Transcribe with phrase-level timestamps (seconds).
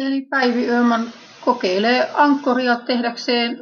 [0.00, 1.12] Eli Päivi Öhman
[1.44, 3.58] kokeilee ankkoria tehdäkseen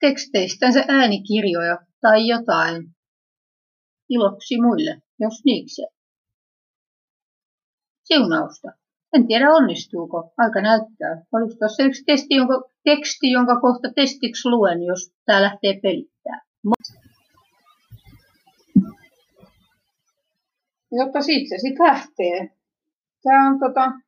[0.00, 2.94] teksteistänsä äänikirjoja tai jotain
[4.08, 5.88] iloksi muille, jos niikseen.
[8.04, 8.68] Siunausta.
[9.12, 11.22] En tiedä onnistuuko, aika näyttää.
[11.32, 16.40] Olisi tuossa yksi testi, jonka, teksti, jonka kohta testiksi luen, jos tämä lähtee pelittää.
[20.92, 22.56] Jotta siitä se sitten lähtee.
[23.22, 24.05] Tämä on tota,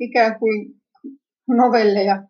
[0.00, 0.74] ikään kuin
[1.48, 2.22] novelleja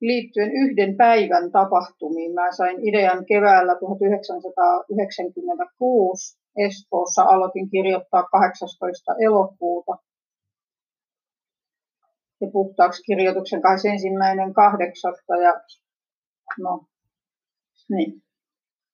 [0.00, 2.34] liittyen yhden päivän tapahtumiin.
[2.34, 7.22] Mä sain idean keväällä 1996 Espoossa.
[7.22, 9.14] Aloitin kirjoittaa 18.
[9.20, 9.92] elokuuta.
[12.40, 13.62] Ja puhtaaksi kirjoituksen
[13.92, 15.60] ensimmäinen kahdeksatta ja
[16.58, 16.86] no,
[17.90, 18.22] niin.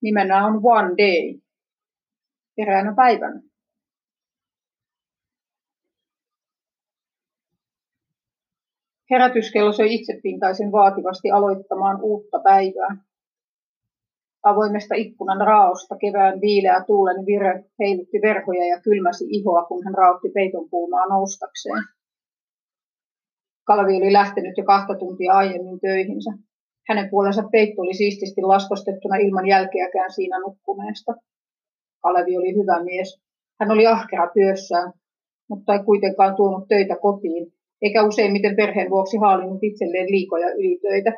[0.02, 1.40] Nimenä on One Day,
[2.58, 3.42] eräänä päivänä.
[9.12, 12.96] Herätyskello söi itsepintaisen vaativasti aloittamaan uutta päivää.
[14.42, 20.28] Avoimesta ikkunan raosta kevään viileä tuulen vire heilutti verhoja ja kylmäsi ihoa, kun hän raotti
[20.34, 21.82] peiton puumaa noustakseen.
[23.66, 26.30] Kalvi oli lähtenyt jo kahta tuntia aiemmin töihinsä.
[26.88, 31.12] Hänen puolensa peitto oli siististi laskostettuna ilman jälkeäkään siinä nukkuneesta.
[32.02, 33.22] Kalevi oli hyvä mies.
[33.60, 34.92] Hän oli ahkera työssään,
[35.48, 37.52] mutta ei kuitenkaan tuonut töitä kotiin,
[37.82, 41.10] eikä useimmiten perheen vuoksi haalinnut itselleen liikoja ylitöitä.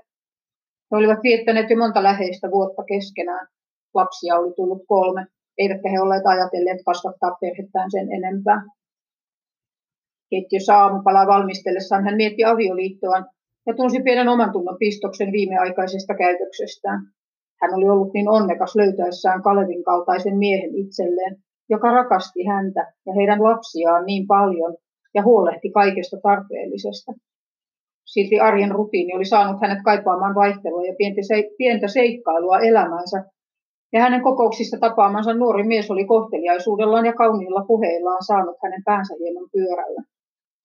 [0.91, 3.47] He olivat viettäneet jo monta läheistä vuotta keskenään.
[3.95, 5.27] Lapsia oli tullut kolme,
[5.59, 8.63] eivätkä he olleet ajatelleet kasvattaa perhettään sen enempää.
[10.31, 13.27] Keittiössä aamupalaa valmistellessaan hän mietti avioliittoaan
[13.67, 17.01] ja tunsi pienen oman tunnon pistoksen viimeaikaisesta käytöksestään.
[17.61, 21.37] Hän oli ollut niin onnekas löytäessään Kalevin kaltaisen miehen itselleen,
[21.71, 24.77] joka rakasti häntä ja heidän lapsiaan niin paljon,
[25.15, 27.13] ja huolehti kaikesta tarpeellisesta.
[28.05, 30.95] Silti arjen rutiini oli saanut hänet kaipaamaan vaihtelua ja
[31.59, 33.25] pientä seikkailua elämänsä,
[33.93, 39.49] ja hänen kokouksista tapaamansa nuori mies oli kohteliaisuudellaan ja kauniilla puheillaan saanut hänen päänsä hieman
[39.53, 40.03] pyörällä.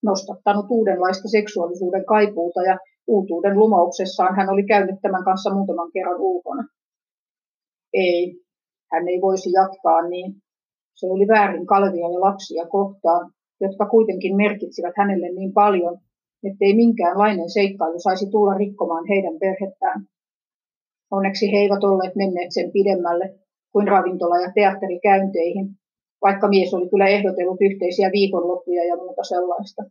[0.04, 6.64] Nostattanut uudenlaista seksuaalisuuden kaipuuta ja uutuuden lumouksessaan hän oli käynyt tämän kanssa muutaman kerran ulkona.
[7.94, 8.36] Ei,
[8.92, 10.36] hän ei voisi jatkaa niin.
[10.96, 13.32] Se oli väärin Kalvia ja lapsia kohtaan,
[13.62, 15.98] jotka kuitenkin merkitsivät hänelle niin paljon,
[16.44, 20.06] ettei minkäänlainen seikkailu saisi tulla rikkomaan heidän perhettään.
[21.12, 23.40] Onneksi he eivät olleet menneet sen pidemmälle
[23.72, 25.68] kuin ravintola- ja teatterikäynteihin,
[26.22, 29.84] vaikka mies oli kyllä ehdotellut yhteisiä viikonloppuja ja muuta sellaista.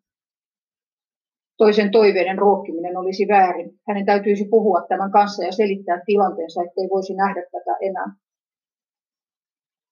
[1.57, 3.71] Toisen toiveiden ruokkiminen olisi väärin.
[3.89, 8.15] Hänen täytyisi puhua tämän kanssa ja selittää tilanteensa, ettei voisi nähdä tätä enää.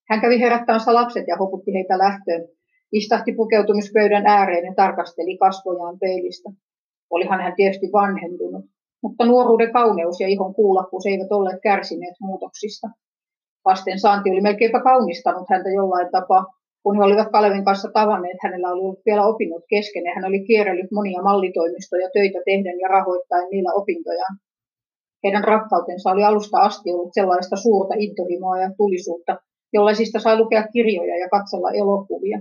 [0.08, 2.48] Hän kävi herättämässä lapset ja hoputti heitä lähtöön,
[2.92, 6.50] Istahti pukeutumispöydän ääreen ja tarkasteli kasvojaan peilistä.
[7.10, 8.64] Olihan hän tietysti vanhentunut,
[9.02, 12.88] mutta nuoruuden kauneus ja ihon kuulakkuus eivät olleet kärsineet muutoksista.
[13.64, 16.46] Vasten saanti oli melkeinpä kaunistanut häntä jollain tapaa.
[16.82, 20.44] Kun he olivat Kalevin kanssa tavanneet, hänellä oli ollut vielä opinnot kesken ja hän oli
[20.44, 24.36] kierrellyt monia mallitoimistoja töitä tehden ja rahoittaen niillä opintojaan.
[25.24, 29.36] Heidän rakkautensa oli alusta asti ollut sellaista suurta intohimoa ja tulisuutta,
[29.72, 32.38] jollaisista sai lukea kirjoja ja katsella elokuvia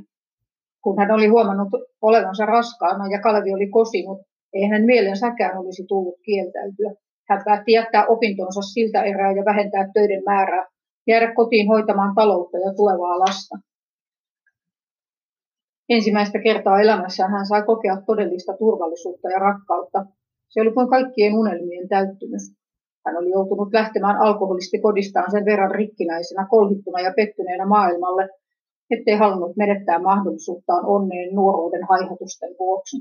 [0.86, 1.70] kun hän oli huomannut
[2.02, 4.20] olevansa raskaana ja Kalevi oli kosinut,
[4.54, 6.92] ei hänen mielensäkään olisi tullut kieltäytyä.
[7.30, 10.66] Hän päätti jättää opintonsa siltä erää ja vähentää töiden määrää,
[11.08, 13.56] jäädä kotiin hoitamaan taloutta ja tulevaa lasta.
[15.90, 20.06] Ensimmäistä kertaa elämässään hän sai kokea todellista turvallisuutta ja rakkautta.
[20.50, 22.44] Se oli kuin kaikkien unelmien täyttymys.
[23.06, 28.30] Hän oli joutunut lähtemään alkoholisti kodistaan sen verran rikkinäisenä, kolhittuna ja pettyneenä maailmalle,
[28.90, 32.98] ettei halunnut menettää mahdollisuuttaan onneen nuoruuden haihatusten vuoksi.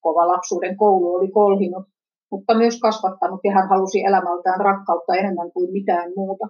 [0.00, 1.86] Kova lapsuuden koulu oli kolhinut,
[2.30, 6.46] mutta myös kasvattanut ja hän halusi elämältään rakkautta enemmän kuin mitään muuta.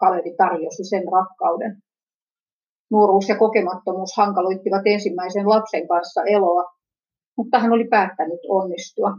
[0.00, 1.76] Kalevi tarjosi sen rakkauden.
[2.90, 6.64] Nuoruus ja kokemattomuus hankaloittivat ensimmäisen lapsen kanssa eloa,
[7.36, 9.10] mutta hän oli päättänyt onnistua.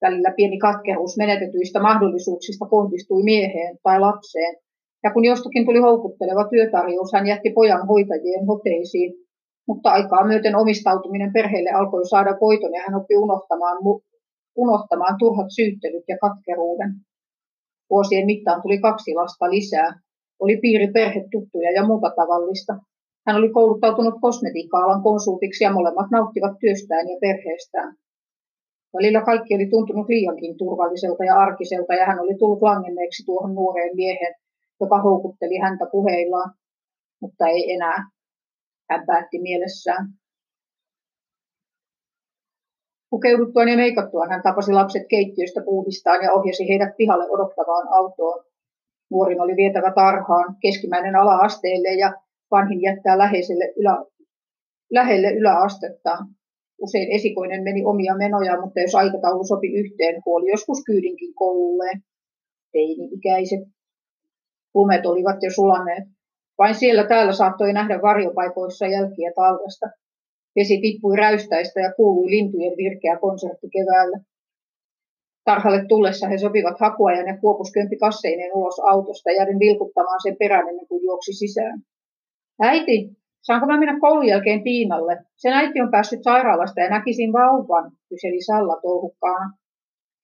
[0.00, 4.56] Välillä pieni katkeruus menetetyistä mahdollisuuksista kohdistui mieheen tai lapseen,
[5.04, 9.10] ja kun jostakin tuli houkutteleva työtarjous, hän jätti pojan hoitajien hoteisiin,
[9.68, 13.78] mutta aikaa myöten omistautuminen perheelle alkoi saada voiton ja hän oppi unohtamaan,
[14.56, 16.90] unohtamaan turhat syyttelyt ja katkeruuden.
[17.90, 20.00] Vuosien mittaan tuli kaksi lasta lisää.
[20.40, 22.72] Oli piiri perhetuttuja ja muuta tavallista.
[23.26, 27.94] Hän oli kouluttautunut kosmetiikka-alan konsultiksi ja molemmat nauttivat työstään ja perheestään.
[28.94, 33.96] Välillä kaikki oli tuntunut liiankin turvalliselta ja arkiselta ja hän oli tullut langenneeksi tuohon nuoreen
[33.96, 34.34] mieheen,
[34.80, 36.54] joka houkutteli häntä puheillaan,
[37.22, 38.08] mutta ei enää.
[38.90, 40.08] Hän päätti mielessään.
[43.10, 48.44] Pukeuduttuaan ja meikattuaan hän tapasi lapset keittiöstä puhdistaan ja ohjasi heidät pihalle odottavaan autoon.
[49.10, 52.12] Nuorin oli vietävä tarhaan, keskimmäinen ala-asteelle ja
[52.50, 54.04] vanhin jättää läheiselle ylä,
[54.92, 56.28] lähelle yläastettaan.
[56.82, 62.02] Usein esikoinen meni omia menoja, mutta jos aikataulu sopi yhteen, huoli joskus kyydinkin koululleen.
[62.72, 63.77] Teini-ikäiset.
[64.78, 66.04] Lumet olivat jo sulaneet.
[66.58, 69.86] Vain siellä täällä saattoi nähdä varjopaikoissa jälkiä talvesta.
[70.56, 74.18] Vesi tippui räystäistä ja kuului lintujen virkeä konsertti keväällä.
[75.44, 80.68] Tarhalle tullessa he sopivat hakuajan ja Kuopus kömpi kasseineen ulos autosta jääden vilkuttamaan sen perään
[80.68, 81.78] ennen kuin juoksi sisään.
[82.62, 83.10] Äiti,
[83.42, 85.16] saanko mä mennä koulun jälkeen Tiinalle?
[85.36, 89.52] Sen äiti on päässyt sairaalasta ja näkisin vauvan, kyseli Salla touhukkaana.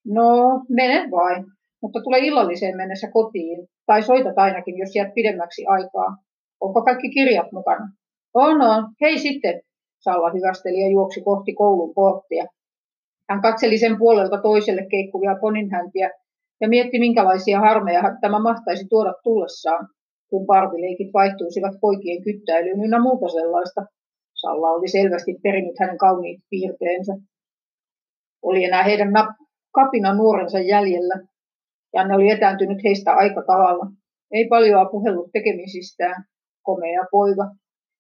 [0.06, 0.29] No,
[0.69, 1.45] mene vain,
[1.83, 6.16] mutta tule illalliseen mennessä kotiin, tai soitat ainakin, jos jäät pidemmäksi aikaa.
[6.60, 7.86] Onko kaikki kirjat mukana?
[8.34, 8.84] On, on.
[9.00, 9.60] Hei sitten,
[10.00, 12.44] Salla hyvästeli ja juoksi kohti koulun porttia.
[13.31, 16.10] Hän katseli sen puolelta toiselle keikkuvia poninhäntiä
[16.60, 19.88] ja mietti, minkälaisia harmeja tämä mahtaisi tuoda tullessaan,
[20.31, 23.86] kun parvileikit vaihtuisivat poikien kyttäilyyn ynnä muuta sellaista.
[24.34, 27.12] Salla oli selvästi perinnyt hänen kauniit piirteensä.
[28.42, 29.08] Oli enää heidän
[29.75, 31.14] kapina nuorensa jäljellä.
[31.94, 33.87] Janne oli etääntynyt heistä aika tavalla.
[34.32, 36.25] Ei paljoa puhellut tekemisistään.
[36.62, 37.44] Komea poika.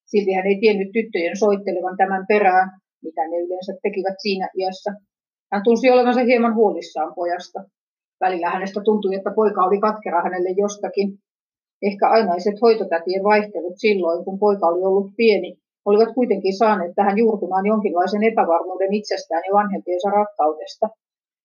[0.06, 2.70] Silti hän ei tiennyt tyttöjen soittelevan tämän perään,
[3.02, 4.90] mitä ne yleensä tekivät siinä iässä.
[5.52, 7.60] Hän tunsi olevansa hieman huolissaan pojasta.
[8.20, 11.08] Välillä hänestä tuntui, että poika oli katkera hänelle jostakin.
[11.82, 17.66] Ehkä ainaiset hoitotätien vaihtelut silloin, kun poika oli ollut pieni, olivat kuitenkin saaneet tähän juurtumaan
[17.66, 20.88] jonkinlaisen epävarmuuden itsestään ja vanhempiensa rakkaudesta.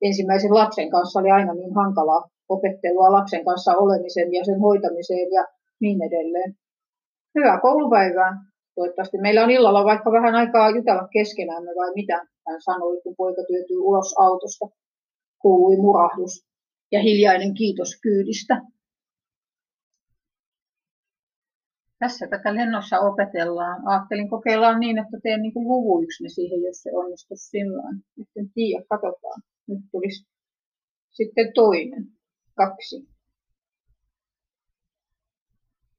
[0.01, 5.47] Ensimmäisen lapsen kanssa oli aina niin hankalaa opettelua lapsen kanssa olemisen ja sen hoitamiseen ja
[5.81, 6.55] niin edelleen.
[7.35, 8.31] Hyvää koulupäivää.
[8.75, 12.17] Toivottavasti meillä on illalla vaikka vähän aikaa jutella keskenämme vai mitä,
[12.47, 14.65] hän sanoi, kun poika työtyi ulos autosta.
[15.41, 16.45] Kuului murahdus
[16.91, 18.61] ja hiljainen kiitos kyydistä.
[21.99, 23.87] Tässä tätä lennossa opetellaan.
[23.87, 27.83] Ajattelin kokeilla niin, että teen niin luvuiksi ne siihen, jos se onnistuu sillä
[28.17, 29.41] Nyt en tiedä, katsotaan.
[29.69, 30.27] Nyt tulisi
[31.09, 32.05] sitten toinen,
[32.55, 33.07] kaksi.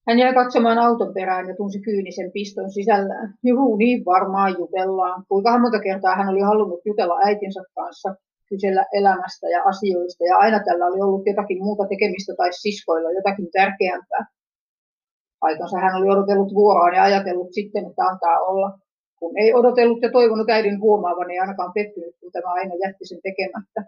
[0.09, 3.35] Hän jäi katsomaan auton perään ja tunsi kyynisen piston sisällään.
[3.43, 5.25] Juu, niin varmaan jutellaan.
[5.29, 8.15] Kuinka monta kertaa hän oli halunnut jutella äitinsä kanssa,
[8.49, 13.49] kysellä elämästä ja asioista, ja aina tällä oli ollut jotakin muuta tekemistä tai siskoilla jotakin
[13.53, 14.25] tärkeämpää.
[15.41, 18.79] Aikansa hän oli odotellut vuoroaan ja ajatellut sitten, että antaa olla.
[19.21, 23.21] Kun ei odotellut ja toivonut äidin huomaavan, ei ainakaan pettynyt, kun tämä aina jätti sen
[23.23, 23.81] tekemättä.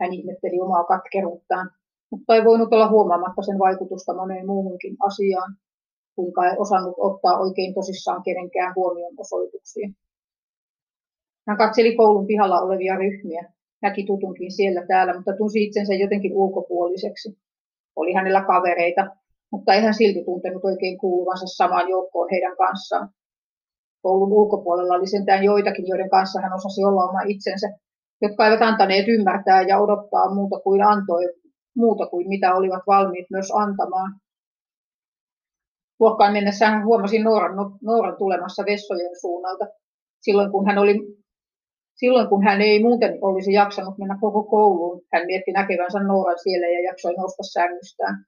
[0.00, 1.70] Hän ihmetteli omaa katkeruuttaan
[2.10, 5.56] mutta ei voinut olla huomaamatta sen vaikutusta moneen muuhunkin asiaan,
[6.16, 9.88] kuinka ei osannut ottaa oikein tosissaan kenenkään huomion osoituksia.
[11.48, 13.52] Hän katseli koulun pihalla olevia ryhmiä,
[13.82, 17.38] näki tutunkin siellä täällä, mutta tunsi itsensä jotenkin ulkopuoliseksi.
[17.96, 19.06] Oli hänellä kavereita,
[19.52, 23.08] mutta ei hän silti tuntenut oikein kuuluvansa samaan joukkoon heidän kanssaan.
[24.02, 27.68] Koulun ulkopuolella oli sentään joitakin, joiden kanssa hän osasi olla oma itsensä,
[28.22, 31.22] jotka eivät antaneet ymmärtää ja odottaa muuta kuin antoi
[31.76, 34.10] muuta kuin mitä olivat valmiit myös antamaan.
[36.00, 39.66] Luokkaan mennessä hän huomasi Nooran, Nooran tulemassa vessojen suunnalta.
[40.20, 40.94] Silloin kun, hän oli,
[41.94, 46.66] silloin kun hän ei muuten olisi jaksanut mennä koko kouluun, hän mietti näkevänsä Nooran siellä
[46.66, 48.24] ja jaksoi nousta sängystään.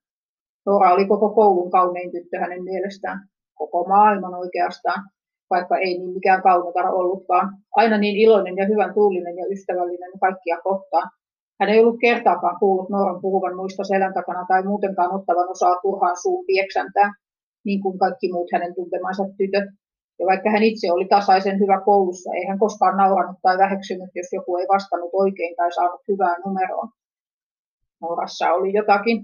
[0.66, 5.10] Noora oli koko koulun kaunein tyttö hänen mielestään, koko maailman oikeastaan,
[5.50, 7.46] vaikka ei niin mikään kaunotar ollutkaan.
[7.76, 11.10] Aina niin iloinen ja hyvän tuulinen ja ystävällinen kaikkia kohtaan.
[11.60, 16.16] Hän ei ollut kertaakaan kuullut Nooran puhuvan muista selän takana tai muutenkaan ottavan osaa turhaan
[16.22, 17.12] suun pieksäntään,
[17.64, 19.68] niin kuin kaikki muut hänen tuntemansa tytöt.
[20.18, 24.28] Ja vaikka hän itse oli tasaisen hyvä koulussa, ei hän koskaan nauranut tai väheksynyt, jos
[24.32, 26.86] joku ei vastannut oikein tai saanut hyvää numeroa.
[28.02, 29.18] Noorassa oli jotakin.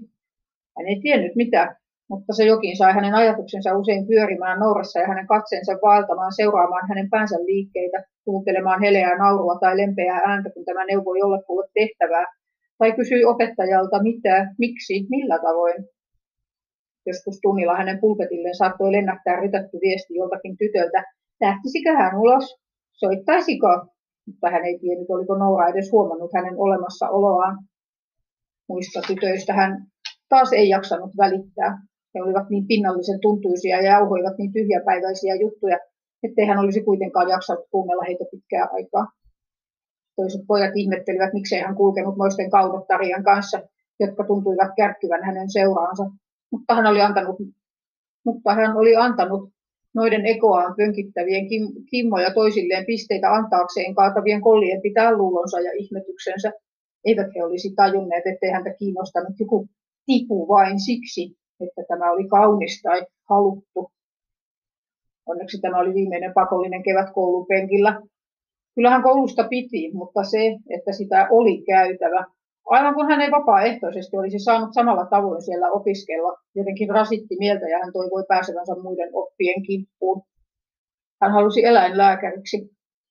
[0.77, 1.75] Hän ei tiennyt mitä,
[2.09, 7.09] mutta se jokin sai hänen ajatuksensa usein pyörimään Noorassa ja hänen katseensa vaeltamaan seuraamaan hänen
[7.09, 12.25] päänsä liikkeitä, kuuntelemaan heleää naurua tai lempeää ääntä, kun tämä neuvoi jollekulle tehtävää,
[12.77, 15.85] tai kysyi opettajalta mitä, miksi, millä tavoin.
[17.05, 21.03] Joskus tunnilla hänen pulpetilleen saattoi lennättää rytätty viesti joltakin tytöltä,
[21.41, 22.55] lähtisikö hän ulos,
[22.91, 23.85] soittaisiko,
[24.27, 27.57] mutta hän ei tiennyt, oliko Noora edes huomannut hänen olemassaoloaan.
[28.69, 29.71] Muista tytöistä hän
[30.29, 31.77] taas ei jaksanut välittää.
[32.17, 35.77] He olivat niin pinnallisen tuntuisia ja jauhoivat niin tyhjäpäiväisiä juttuja,
[36.23, 39.05] ettei hän olisi kuitenkaan jaksanut kuunnella heitä pitkää aikaa.
[40.15, 43.61] Toiset pojat ihmettelivät, miksei hän kulkenut moisten kaunottarien kanssa,
[43.99, 46.03] jotka tuntuivat kärkkyvän hänen seuraansa,
[46.51, 47.35] mutta hän oli antanut,
[48.25, 49.49] mutta hän oli antanut
[49.95, 56.51] noiden ekoaan pönkittävien kim- kimmoja toisilleen pisteitä antaakseen kaatavien kollien pitää luulonsa ja ihmetyksensä.
[57.05, 59.67] Eivät he olisi tajunneet, ettei häntä kiinnostanut joku
[60.05, 63.91] tipu vain siksi, että tämä oli kaunis tai haluttu.
[65.25, 68.01] Onneksi tämä oli viimeinen pakollinen kevät koulun penkillä.
[68.75, 72.25] Kyllähän koulusta piti, mutta se, että sitä oli käytävä,
[72.69, 77.79] aivan kun hän ei vapaaehtoisesti olisi saanut samalla tavoin siellä opiskella, jotenkin rasitti mieltä ja
[77.79, 80.21] hän toivoi pääsevänsä muiden oppien kimppuun.
[81.21, 82.69] Hän halusi eläinlääkäriksi.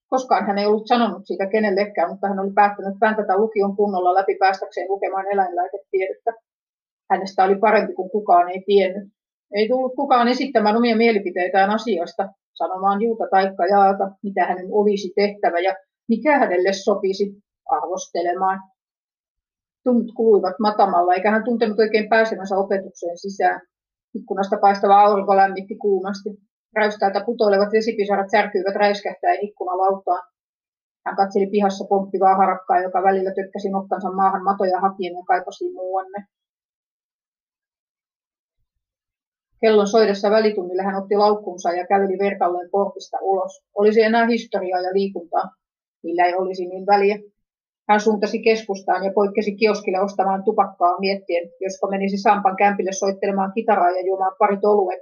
[0.09, 4.37] Koskaan hän ei ollut sanonut siitä kenellekään, mutta hän oli päättänyt päntätä lukion kunnolla läpi
[4.39, 6.33] päästäkseen lukemaan eläinlääketiedettä.
[7.11, 9.09] Hänestä oli parempi kuin kukaan ei tiennyt.
[9.55, 15.59] Ei tullut kukaan esittämään omia mielipiteitään asiasta, sanomaan juuta taikka jaata, mitä hänen olisi tehtävä
[15.59, 15.75] ja
[16.09, 18.61] mikä hänelle sopisi arvostelemaan.
[19.85, 23.61] Tunnit kuluivat matamalla, eikä hän tuntenut oikein pääsemänsä opetukseen sisään.
[24.15, 26.31] Ikkunasta paistava aurinko lämmitti kuumasti.
[26.77, 30.23] Räystäältä putoilevat vesipisarat särkyivät räiskähtäen ikkunalautaan.
[31.07, 36.25] Hän katseli pihassa pomppivaa harakkaa, joka välillä tökkäsi nokkansa maahan matoja hakien ja kaipasi muuanne.
[39.61, 43.63] Kellon soidessa välitunnille hän otti laukkunsa ja käveli verkalleen portista ulos.
[43.75, 45.51] Olisi enää historiaa ja liikuntaa.
[46.03, 47.19] Niillä ei olisi niin väliä.
[47.89, 53.91] Hän suuntasi keskustaan ja poikkesi kioskille ostamaan tupakkaa miettien, josko menisi Sampan kämpille soittelemaan kitaraa
[53.91, 55.01] ja juomaan pari oluet,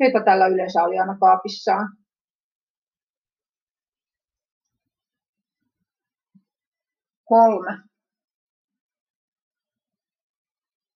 [0.00, 1.88] joita tällä yleensä oli aina kaapissaan.
[7.24, 7.78] Kolme.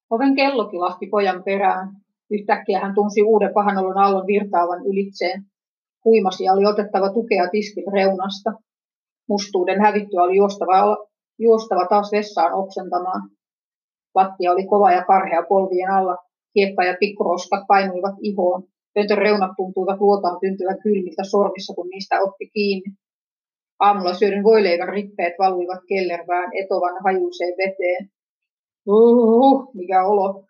[0.09, 2.06] Oven kello kilahti pojan perään.
[2.31, 5.43] Yhtäkkiä hän tunsi uuden pahanolon aallon virtaavan ylitseen.
[6.05, 8.51] Huimasi oli otettava tukea tiskin reunasta.
[9.29, 10.97] Mustuuden hävittyä oli juostava,
[11.39, 13.21] juostava taas vessaan oksentamaan.
[14.15, 16.17] Lattia oli kova ja karhea polvien alla.
[16.53, 18.63] Kiekka ja pikkuroskat painuivat ihoon.
[18.93, 22.91] Pöntön reunat tuntuivat luotaan tyntyvän kylmiltä sormissa, kun niistä otti kiinni.
[23.79, 28.09] Aamulla syödyn voileivän rippeet valuivat kellervään etovan hajuiseen veteen.
[28.87, 30.43] Uhuh, mikä olo.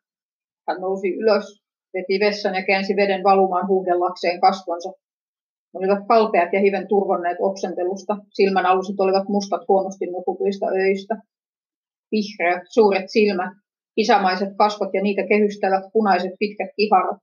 [0.67, 4.89] Hän nousi ylös, veti vessan ja käänsi veden valumaan huuhdellakseen kasvonsa.
[5.73, 8.17] Ne olivat kalpeat ja hiven turvonneet oksentelusta.
[8.33, 11.15] Silmän aluset olivat mustat huonosti nukutuista öistä.
[12.11, 13.51] Vihreät, suuret silmät,
[13.97, 17.17] isamaiset kasvot ja niitä kehystävät punaiset pitkät kiharat.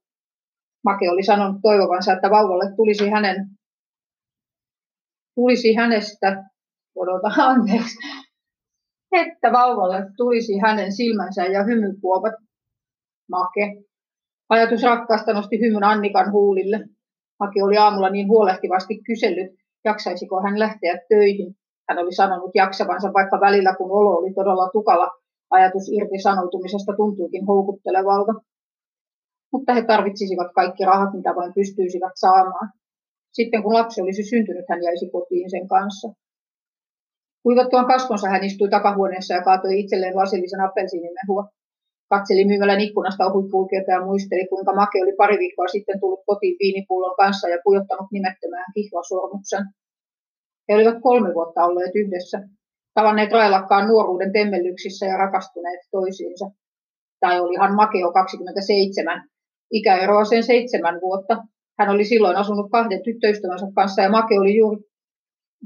[0.85, 3.37] Make oli sanonut toivovansa, että vauvalle tulisi hänen
[5.35, 6.45] tulisi hänestä,
[6.97, 7.97] odota anteeksi,
[9.13, 12.35] että vauvalle tulisi hänen silmänsä ja hymykuopat.
[13.31, 13.85] Make.
[14.49, 16.81] Ajatus rakkaasta nosti hymyn Annikan huulille.
[17.41, 19.53] Maki oli aamulla niin huolehtivasti kysellyt,
[19.85, 21.57] jaksaisiko hän lähteä töihin.
[21.89, 25.11] Hän oli sanonut jaksavansa, vaikka välillä kun olo oli todella tukala,
[25.51, 28.33] ajatus irtisanoutumisesta tuntuikin houkuttelevalta.
[29.53, 32.69] Mutta he tarvitsisivat kaikki rahat, mitä vain pystyisivät saamaan.
[33.33, 36.09] Sitten kun lapsi olisi syntynyt, hän jäisi kotiin sen kanssa.
[37.43, 41.49] Kuivattuaan kasvonsa hän istui takahuoneessa ja kaatoi itselleen lasillisen appelsiinimehua.
[42.15, 47.17] Katseli myymälän ikkunasta ohutkulkijoita ja muisteli, kuinka Make oli pari viikkoa sitten tullut kotiin viinipullon
[47.17, 49.65] kanssa ja pujottanut nimettömään kihlasormuksen.
[50.69, 52.39] He olivat kolme vuotta olleet yhdessä,
[52.95, 56.47] tavanneet railakkaan nuoruuden temmellyksissä ja rakastuneet toisiinsa.
[57.21, 59.29] Tai olihan Make jo 27,
[59.73, 61.35] ikäeroa sen seitsemän vuotta.
[61.79, 64.81] Hän oli silloin asunut kahden tyttöystävänsä kanssa ja Make oli juuri,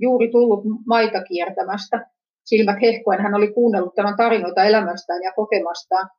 [0.00, 2.10] juuri tullut maita kiertämästä.
[2.44, 6.10] Silmät hehkoen hän oli kuunnellut tämän tarinoita elämästään ja kokemastaan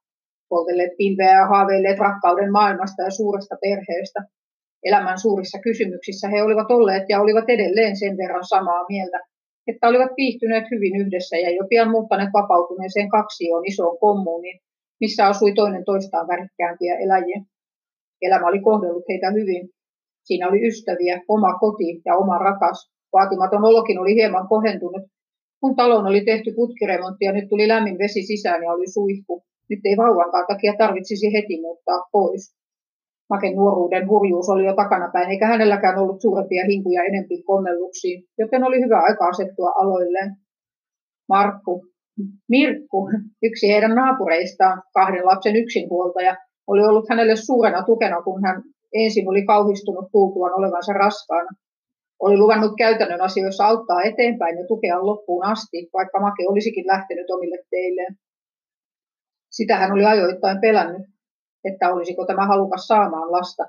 [0.50, 4.20] poltelleet pilveä ja haaveilleet rakkauden maailmasta ja suuresta perheestä.
[4.84, 9.20] Elämän suurissa kysymyksissä he olivat olleet ja olivat edelleen sen verran samaa mieltä,
[9.68, 14.60] että olivat viihtyneet hyvin yhdessä ja jo pian muuttaneet vapautuneeseen kaksioon isoon kommuuniin,
[15.00, 17.40] missä asui toinen toistaan värikkäämpiä eläjiä.
[18.22, 19.70] Elämä oli kohdellut heitä hyvin.
[20.24, 22.92] Siinä oli ystäviä, oma koti ja oma rakas.
[23.14, 25.04] Vaatimaton olokin oli hieman kohentunut,
[25.62, 29.44] kun talon oli tehty putkiremontti ja nyt tuli lämmin vesi sisään ja oli suihku.
[29.70, 32.44] Nyt ei vauvankaan takia tarvitsisi heti muuttaa pois.
[33.30, 38.82] Maken nuoruuden hurjuus oli jo takanapäin, eikä hänelläkään ollut suurempia hinkuja enempiin kommelluksiin, joten oli
[38.84, 40.32] hyvä aika asettua aloilleen.
[41.30, 41.86] Markku,
[42.50, 43.10] Mirkku,
[43.44, 46.36] yksi heidän naapureistaan, kahden lapsen yksinhuoltaja,
[46.68, 51.50] oli ollut hänelle suurena tukena, kun hän ensin oli kauhistunut kuultuaan olevansa raskaana.
[52.20, 57.60] Oli luvannut käytännön asioissa auttaa eteenpäin ja tukea loppuun asti, vaikka Make olisikin lähtenyt omille
[57.70, 58.16] teilleen.
[59.52, 61.08] Sitä hän oli ajoittain pelännyt,
[61.64, 63.64] että olisiko tämä halukas saamaan lasta,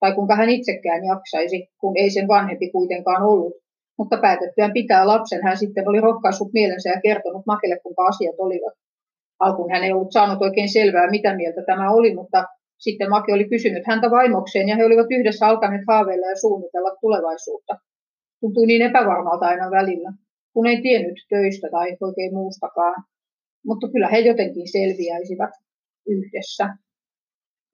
[0.00, 3.54] tai kuinka hän itsekään jaksaisi, kun ei sen vanhempi kuitenkaan ollut.
[3.98, 8.74] Mutta päätettyään pitää lapsen, hän sitten oli rohkaissut mielensä ja kertonut Makelle, kuinka asiat olivat.
[9.38, 12.44] Alkuun hän ei ollut saanut oikein selvää, mitä mieltä tämä oli, mutta
[12.78, 17.76] Sitten Maki oli kysynyt häntä vaimokseen ja he olivat yhdessä alkaneet haaveilla ja suunnitella tulevaisuutta.
[18.40, 20.12] Tuntui niin epävarmalta aina välillä,
[20.52, 23.04] kun ei tiennyt töistä tai oikein muustakaan.
[23.66, 25.50] Mutta kyllä he jotenkin selviäisivät
[26.08, 26.76] yhdessä.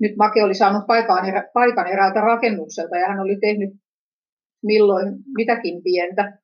[0.01, 3.71] Nyt Make oli saanut paikan, erä, paikan eräältä rakennukselta ja hän oli tehnyt
[4.63, 6.39] milloin mitäkin pientä.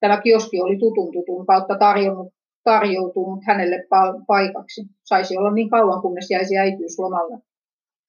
[0.00, 2.32] Tämä kioski oli tutun tutun kautta tarjonnut,
[2.64, 3.78] tarjoutunut hänelle
[4.26, 4.80] paikaksi.
[5.04, 7.38] Saisi olla niin kauan, kunnes jäisi äitiyslomalle.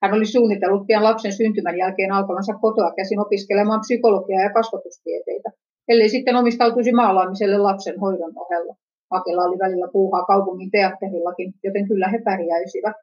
[0.02, 5.50] Hän oli suunnitellut pian lapsen syntymän jälkeen alkavansa kotoa käsin opiskelemaan psykologiaa ja kasvatustieteitä,
[5.88, 8.76] ellei sitten omistautuisi maalaamiselle lapsen hoidon ohella.
[9.10, 12.96] Akella oli välillä puuhaa kaupungin teatterillakin, joten kyllä he pärjäisivät.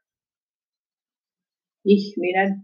[1.84, 2.60] Ihminen.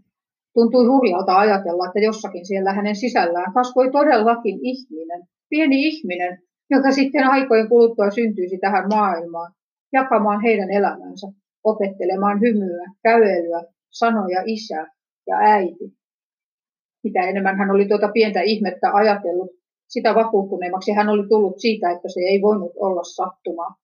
[0.53, 7.23] Tuntui hurjalta ajatella, että jossakin siellä hänen sisällään kasvoi todellakin ihminen, pieni ihminen, joka sitten
[7.23, 9.53] aikojen kuluttua syntyisi tähän maailmaan,
[9.93, 11.27] jakamaan heidän elämänsä,
[11.63, 14.87] opettelemaan hymyä, kävelyä, sanoja isä
[15.27, 15.93] ja äiti.
[17.03, 19.51] Mitä enemmän hän oli tuota pientä ihmettä ajatellut,
[19.93, 23.75] sitä vakuuttuneemmaksi hän oli tullut siitä, että se ei voinut olla sattumaa.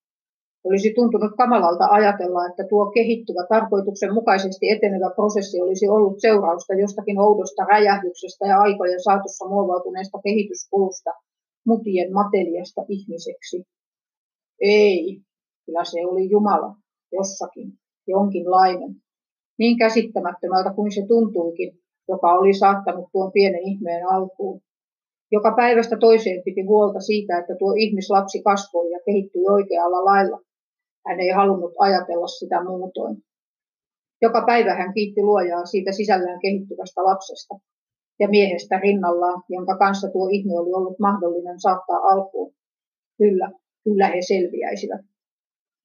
[0.64, 7.20] Olisi tuntunut kamalalta ajatella, että tuo kehittyvä tarkoituksen mukaisesti etenevä prosessi olisi ollut seurausta jostakin
[7.20, 11.12] oudosta räjähdyksestä ja aikojen saatossa muovautuneesta kehityskulusta,
[11.66, 13.64] mutien mateliasta ihmiseksi.
[14.62, 15.22] Ei,
[15.66, 16.76] kyllä se oli Jumala,
[17.12, 17.74] jossakin,
[18.08, 18.96] jonkinlainen.
[19.60, 24.62] Niin käsittämättömältä kuin se tuntuikin, joka oli saattanut tuon pienen ihmeen alkuun.
[25.32, 30.40] Joka päivästä toiseen piti huolta siitä, että tuo ihmislapsi kasvoi ja kehittyi oikealla lailla.
[31.08, 33.18] Hän ei halunnut ajatella sitä muutoin.
[34.22, 37.56] Joka päivä hän kiitti luojaa siitä sisällään kehittyvästä lapsesta
[38.20, 42.54] ja miehestä rinnallaan, jonka kanssa tuo ihme oli ollut mahdollinen saattaa alkuun.
[43.18, 43.52] Kyllä,
[43.84, 45.02] kyllä he selviäisivät.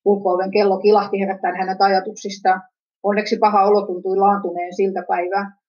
[0.04, 2.62] Ulkooven kello kilahti herättäen hänet ajatuksistaan.
[3.02, 5.62] Onneksi paha olo tuntui laantuneen siltä päivää.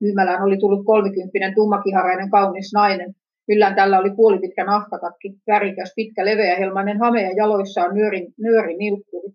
[0.00, 3.14] Myymälään oli tullut kolmikymppinen tummakiharainen kaunis nainen.
[3.48, 9.28] Yllään tällä oli puolipitkä nahkatakki, värikäs, pitkä, leveä helmainen hame ja jaloissaan nyöri, nyöri nilkkuri.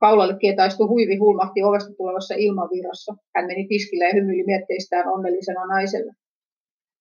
[0.00, 3.14] Kaulalle kietaistu huivi hulmahti ovesta tulevassa ilmavirrassa.
[3.36, 6.12] Hän meni tiskille ja hymyili mietteistään onnellisena naisella.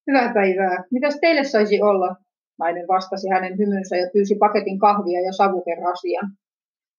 [0.07, 0.83] Hyvää päivää.
[0.91, 2.15] Mitäs teille saisi olla?
[2.59, 6.31] Nainen vastasi hänen hymynsä ja pyysi paketin kahvia ja savukerrasian.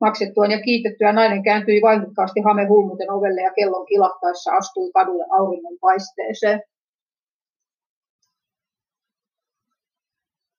[0.04, 5.78] Maksettuaan ja kiitettyä nainen kääntyi vaihdokkaasti hame hulmuten ovelle ja kellon kilahtaessa astui kadulle auringon
[5.80, 6.62] paisteeseen.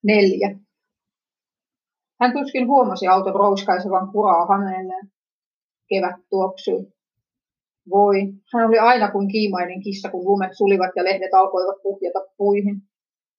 [0.04, 0.60] Neljä.
[2.22, 5.08] Hän tuskin huomasi auton rouskaisevan kuraa hameelleen.
[5.90, 6.88] Kevät tuoksui.
[7.90, 8.16] Voi,
[8.54, 12.82] hän oli aina kuin kiimainen kissa, kun lumet sulivat ja lehdet alkoivat puhjata puihin.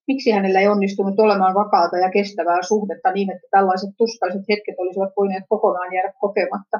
[0.07, 5.13] Miksi hänellä ei onnistunut olemaan vakaata ja kestävää suhdetta niin, että tällaiset tuskaiset hetket olisivat
[5.17, 6.77] voineet kokonaan jäädä kokematta?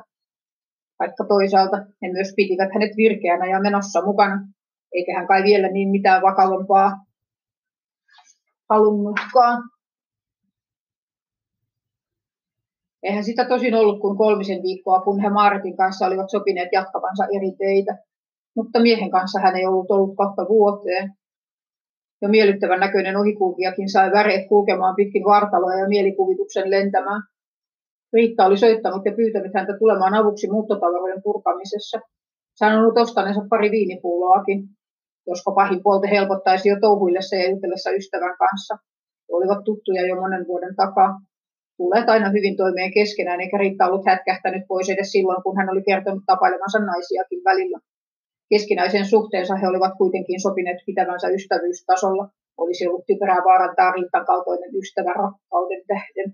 [1.00, 4.48] Vaikka toisaalta he myös pitivät hänet virkeänä ja menossa mukana,
[4.94, 6.92] eikä hän kai vielä niin mitään vakavampaa
[8.70, 9.64] halunnutkaan.
[13.04, 17.52] Eihän sitä tosin ollut kuin kolmisen viikkoa, kun he Maaritin kanssa olivat sopineet jatkavansa eri
[17.58, 17.98] teitä.
[18.56, 21.14] Mutta miehen kanssa hän ei ollut ollut kahta vuoteen.
[22.22, 27.22] Jo miellyttävän näköinen ohikulkijakin sai väreet kulkemaan pitkin vartaloa ja mielikuvituksen lentämään.
[28.14, 32.00] Riitta oli soittanut ja pyytänyt häntä tulemaan avuksi muuttotavaroiden purkamisessa.
[32.60, 34.60] Sanonut ostaneensa pari viinipulloakin,
[35.28, 38.74] josko pahin puolte helpottaisi jo touhuillessa ja jutellessa ystävän kanssa.
[39.26, 41.12] He olivat tuttuja jo monen vuoden takaa.
[41.78, 45.84] Tulleet aina hyvin toimeen keskenään, eikä Riitta ollut hätkähtänyt pois edes silloin, kun hän oli
[45.90, 47.80] kertonut tapailemansa naisiakin välillä.
[48.50, 52.28] Keskinäisen suhteensa he olivat kuitenkin sopineet pitävänsä ystävyystasolla.
[52.58, 56.34] Olisi ollut typerää vaarantaa Rintan kaltoinen ystävä rakkauden tähden.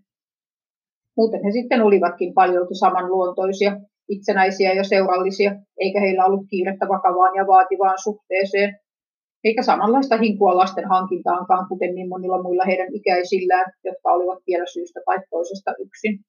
[1.18, 3.72] Muuten he sitten olivatkin paljolti samanluontoisia,
[4.10, 8.80] itsenäisiä ja seurallisia, eikä heillä ollut kiirettä vakavaan ja vaativaan suhteeseen,
[9.44, 15.00] eikä samanlaista hinkua lasten hankintaankaan, kuten niin monilla muilla heidän ikäisillään, jotka olivat vielä syystä
[15.06, 16.20] tai toisesta yksin.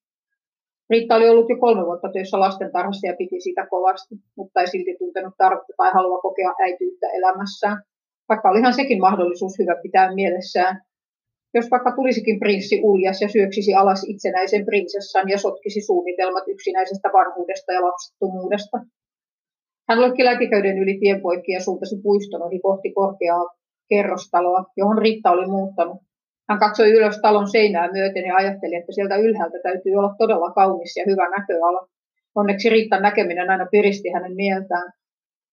[0.92, 4.96] Riitta oli ollut jo kolme vuotta töissä lastentarhassa ja piti sitä kovasti, mutta ei silti
[4.98, 7.82] tuntenut tarvetta tai halua kokea äityyttä elämässään.
[8.28, 10.74] Vaikka olihan sekin mahdollisuus hyvä pitää mielessään.
[11.54, 17.72] Jos vaikka tulisikin prinssi uljas ja syöksisi alas itsenäisen prinsessan ja sotkisi suunnitelmat yksinäisestä vanhuudesta
[17.72, 18.78] ja lapsettomuudesta.
[19.88, 23.44] Hän lokki lätiköyden yli tienpoikki ja suuntasi puiston ohi kohti korkeaa
[23.88, 25.98] kerrostaloa, johon Riitta oli muuttanut
[26.48, 30.96] hän katsoi ylös talon seinää myöten ja ajatteli, että sieltä ylhäältä täytyy olla todella kaunis
[30.96, 31.88] ja hyvä näköala.
[32.34, 34.92] Onneksi Riittan näkeminen aina piristi hänen mieltään.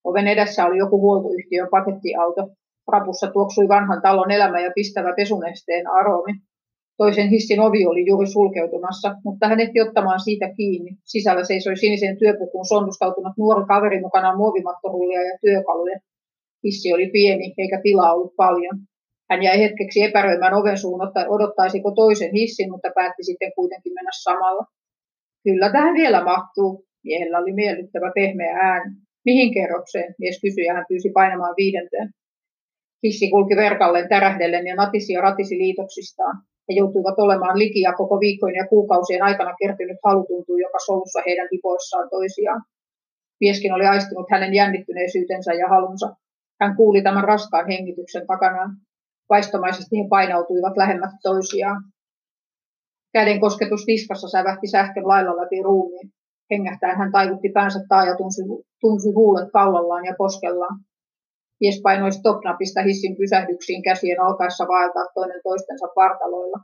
[0.04, 2.49] Oven edessä oli joku huoltoyhtiön pakettiauto.
[2.91, 6.34] Rapussa tuoksui vanhan talon elämä ja pistävä pesunesteen aromi.
[6.97, 10.91] Toisen hissin ovi oli juuri sulkeutumassa, mutta hän ehti ottamaan siitä kiinni.
[11.06, 15.99] Sisällä seisoi siniseen työpukuun sonnustautunut nuori kaveri mukanaan muovimattorullia ja työkaluja.
[16.63, 18.80] Hissi oli pieni, eikä tilaa ollut paljon.
[19.30, 24.65] Hän jäi hetkeksi epäröimään oven suun, odottaisiko toisen hissin, mutta päätti sitten kuitenkin mennä samalla.
[25.44, 26.86] Kyllä tähän vielä mahtuu.
[27.04, 28.92] Miehellä oli miellyttävä pehmeä ääni.
[29.26, 30.15] Mihin kerrokseen?
[30.20, 32.10] Mies kysyi ja hän pyysi painamaan viidenteen.
[33.04, 36.36] Hissi kulki verkalleen tärähdellen ja natisi ja ratisi liitoksistaan.
[36.70, 41.20] He joutuivat olemaan liki ja koko viikkojen ja kuukausien aikana kertynyt halu tuntui joka solussa
[41.26, 42.62] heidän hipoissaan toisiaan.
[43.42, 46.08] Mieskin oli aistunut hänen jännittyneisyytensä ja halunsa.
[46.62, 48.72] Hän kuuli tämän raskaan hengityksen takanaan.
[49.30, 51.84] Vaistomaisesti he painautuivat lähemmät toisiaan.
[53.13, 56.10] Käden kosketus niskassa sävähti sähkön lailla läpi ruumiin.
[56.52, 58.42] Hengähtään hän taivutti päänsä taa ja tunsi,
[58.82, 60.80] tunsi huulet kaulallaan ja poskellaan.
[61.62, 66.60] Mies painoi stop-napista hissin pysähdyksiin käsien alkaessa vaeltaa toinen toistensa partaloilla.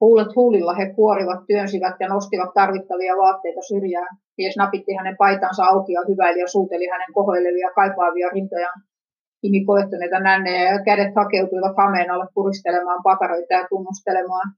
[0.00, 4.16] Huulet huulilla he kuorivat, työnsivät ja nostivat tarvittavia vaatteita syrjään.
[4.38, 8.82] Mies napitti hänen paitansa auki ja hyväili ja suuteli hänen kohoilevia kaipaavia rintojaan.
[9.40, 14.52] Kimi koettuneita nännejä ja kädet hakeutuivat hameen alle puristelemaan pakaroita ja tunnustelemaan.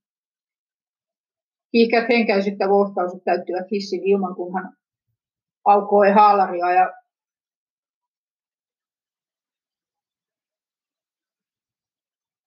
[1.72, 4.72] Kiihkeät henkäisyt ja vohkauset täyttivät hissin ilman, kun hän
[5.64, 6.92] aukoi haalaria ja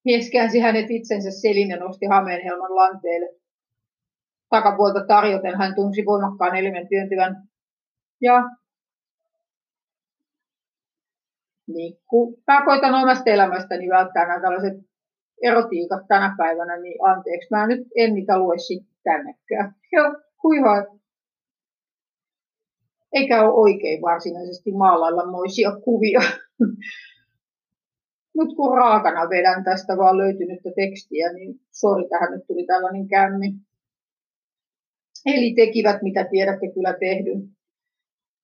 [0.05, 3.39] Mies käänsi hänet itsensä selin ja nosti hameenhelman lanteelle.
[4.49, 7.35] Takapuolta tarjoten hän tunsi voimakkaan elimen työntyvän.
[8.21, 8.43] Ja
[11.67, 14.73] niin kun mä koitan omasta elämästäni välttää nämä tällaiset
[15.43, 19.76] erotiikat tänä päivänä, niin anteeksi, mä nyt en niitä lue sitten tännekään.
[19.93, 20.86] Joo, kuiva.
[23.13, 26.19] Eikä ole oikein varsinaisesti maalailla moisia kuvia.
[28.38, 33.54] nyt kun raakana vedän tästä vaan löytynyttä tekstiä, niin sori, tähän nyt tuli tällainen kämmi.
[35.26, 37.49] Eli tekivät, mitä tiedätte kyllä tehdyn.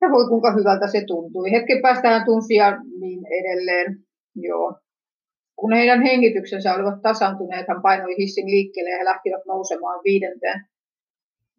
[0.02, 1.52] Ja voi kuinka hyvältä se tuntui.
[1.52, 3.96] Hetken päästä hän tunsi ja niin edelleen.
[4.36, 4.80] Joo.
[5.56, 10.60] Kun heidän hengityksensä olivat tasantuneet, hän painoi hissin liikkeelle ja he lähtivät nousemaan viidenteen.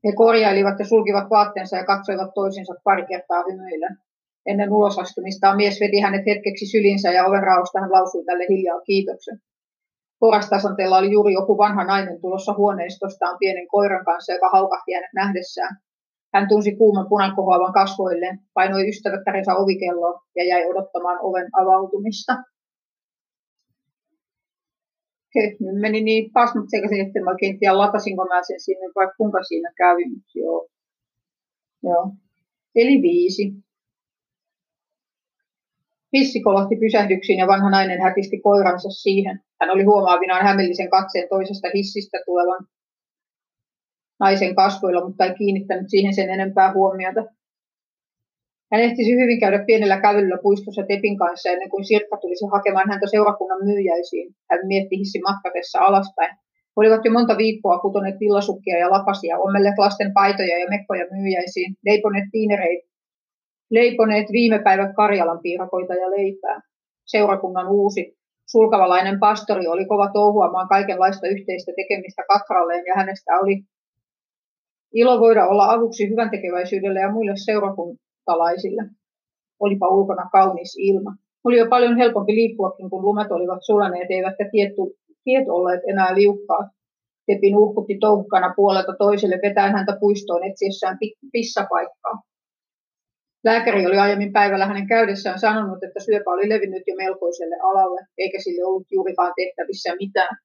[0.04, 3.96] He korjailivat ja sulkivat vaatteensa ja katsoivat toisinsa pari kertaa hymyillen.
[4.46, 9.38] Ennen ulosastumistaan mies veti hänet hetkeksi sylinsä ja oven raosta hän lausui tälle hiljaa kiitoksen.
[10.20, 15.76] Porastasanteella oli juuri joku vanha nainen tulossa huoneistostaan pienen koiran kanssa, joka haukahti hänet nähdessään.
[16.34, 22.32] Hän tunsi kuuman punan kohoavan kasvoilleen, painoi ystävättärinsä ovikelloa ja jäi odottamaan oven avautumista.
[25.34, 29.08] He, nyt meni niin pasmat sekaisin, että mä oikein tiedä latasinko mä sen sinne vai
[29.16, 30.04] kuinka siinä kävi.
[30.34, 30.68] Joo.
[31.82, 32.12] Joo.
[32.74, 33.52] Eli viisi.
[36.12, 39.40] Hissi kolahti pysähdyksiin ja vanha nainen hätisti koiransa siihen.
[39.60, 42.66] Hän oli huomaavinaan hämillisen katseen toisesta hissistä tulevan
[44.20, 47.24] naisen kasvoilla, mutta ei kiinnittänyt siihen sen enempää huomiota.
[48.72, 53.06] Hän ehtisi hyvin käydä pienellä kävelyllä puistossa Tepin kanssa ennen kuin Sirkka tulisi hakemaan häntä
[53.06, 54.34] seurakunnan myyjäisiin.
[54.50, 56.36] Hän mietti hissin matkatessa alaspäin.
[56.76, 62.24] Olivat jo monta viikkoa kutoneet villasukkia ja lapasia, ommelleet lasten paitoja ja mekkoja myyjäisiin, leiponeet
[62.32, 62.90] tiinereitä
[63.70, 66.60] leiponeet viime päivät Karjalan piirakoita ja leipää.
[67.06, 73.62] Seurakunnan uusi sulkavalainen pastori oli kova touhuamaan kaikenlaista yhteistä tekemistä Katralleen ja hänestä oli
[74.94, 78.82] ilo voida olla avuksi hyvän tekeväisyydelle ja muille seurakuntalaisille.
[79.60, 81.14] Olipa ulkona kaunis ilma.
[81.44, 84.72] Oli jo paljon helpompi liikkuakin, kun lumet olivat sulaneet, eivätkä tiet,
[85.24, 86.66] tiet olleet enää liukkaat.
[87.26, 90.98] Tepin uhkutti touhkana puolelta toiselle vetäen häntä puistoon etsiessään
[91.32, 92.22] pissapaikkaa.
[93.44, 98.38] Lääkäri oli aiemmin päivällä hänen käydessään sanonut, että syöpä oli levinnyt jo melkoiselle alalle, eikä
[98.40, 100.36] sille ollut juurikaan tehtävissä mitään.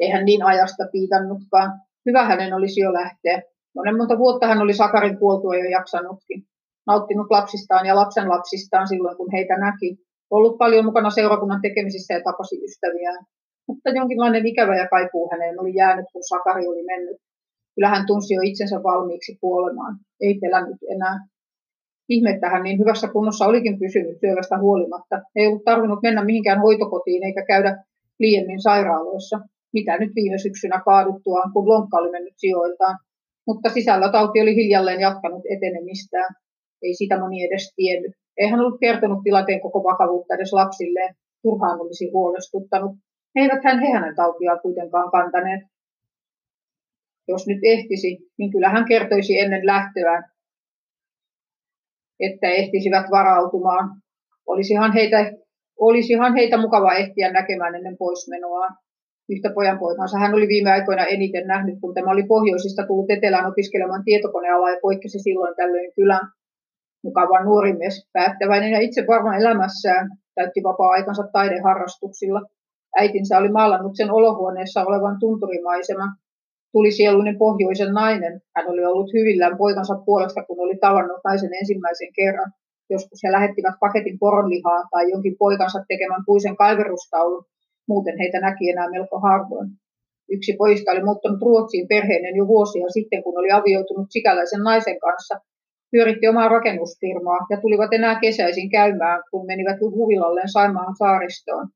[0.00, 1.70] Ei hän niin ajasta piitannutkaan.
[2.06, 3.42] Hyvä hänen olisi jo lähteä.
[3.74, 6.42] Monen monta vuotta hän oli Sakarin kuoltua jo jaksanutkin.
[6.86, 9.96] Nauttinut lapsistaan ja lapsen lapsistaan silloin, kun heitä näki.
[10.30, 13.24] Ollut paljon mukana seurakunnan tekemisissä ja tapasi ystäviään.
[13.68, 17.16] Mutta jonkinlainen ikävä ja kaipuu häneen oli jäänyt, kun Sakari oli mennyt.
[17.74, 19.96] Kyllä hän tunsi jo itsensä valmiiksi kuolemaan.
[20.20, 21.26] Ei pelännyt enää.
[22.08, 25.16] Ihme, että hän niin hyvässä kunnossa olikin pysynyt syövästä huolimatta.
[25.36, 27.84] Ei ollut tarvinnut mennä mihinkään hoitokotiin eikä käydä
[28.18, 29.40] liiemmin sairaaloissa,
[29.72, 32.98] mitä nyt viime syksynä kaaduttuaan, kun lonkka oli mennyt sijoiltaan.
[33.50, 36.34] Mutta sisällä tauti oli hiljalleen jatkanut etenemistään.
[36.82, 38.12] Ei sitä moni edes tiennyt.
[38.36, 41.14] Ei hän ollut kertonut tilanteen koko vakavuutta edes lapsilleen.
[41.42, 42.92] Turhaan olisi huolestuttanut.
[43.36, 45.62] Eivät hän he hänen tautiaan kuitenkaan kantaneet.
[47.28, 50.24] Jos nyt ehtisi, niin kyllä hän kertoisi ennen lähtöään,
[52.20, 53.84] että ehtisivät varautumaan.
[54.46, 55.32] Olisihan heitä,
[55.80, 58.66] olisihan heitä mukava ehtiä näkemään ennen poismenoa.
[59.32, 60.18] Yhtä pojanpoikansa.
[60.18, 64.82] Hän oli viime aikoina eniten nähnyt, kun tämä oli pohjoisista tullut etelään opiskelemaan tietokonealaa ja
[64.82, 66.26] poikkesi silloin tällöin kylän.
[67.04, 72.40] Mukava nuori mies, päättäväinen ja itse varma elämässään, täytti vapaa-aikansa taideharrastuksilla.
[73.00, 76.10] Äitinsä oli maalannut sen olohuoneessa olevan tunturimaiseman.
[76.72, 78.40] Tuli sieluinen pohjoisen nainen.
[78.56, 82.52] Hän oli ollut hyvillään poikansa puolesta, kun oli tavannut naisen ensimmäisen kerran.
[82.90, 87.44] Joskus he lähettivät paketin poronlihaa tai jonkin poikansa tekemän puisen kaiverustaulun.
[87.90, 89.68] Muuten heitä näki enää melko harvoin.
[90.34, 95.34] Yksi pojista oli muuttanut Ruotsiin perheinen jo vuosia sitten, kun oli avioitunut sikäläisen naisen kanssa.
[95.92, 101.66] Pyöritti omaa rakennusfirmaa ja tulivat enää kesäisin käymään, kun menivät huvilalleen Saimaan saaristoon.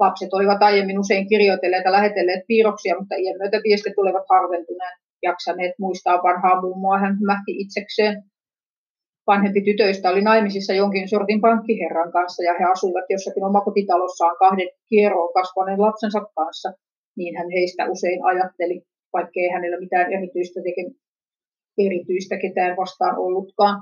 [0.00, 4.96] Lapset olivat aiemmin usein kirjoitelleet ja lähetelleet piirroksia, mutta iän myötä viestit olivat harventuneet.
[5.22, 8.22] Jaksaneet muistaa vanhaa mummoa hän mähti itsekseen.
[9.26, 15.32] Vanhempi tytöistä oli naimisissa jonkin sortin pankkiherran kanssa ja he asuivat jossakin omakotitalossaan kahden kierroon
[15.32, 16.72] kasvaneen lapsensa kanssa.
[17.16, 18.82] Niin hän heistä usein ajatteli,
[19.12, 20.94] vaikkei hänellä mitään erityistä, teke-
[21.78, 23.76] erityistä ketään vastaan ollutkaan.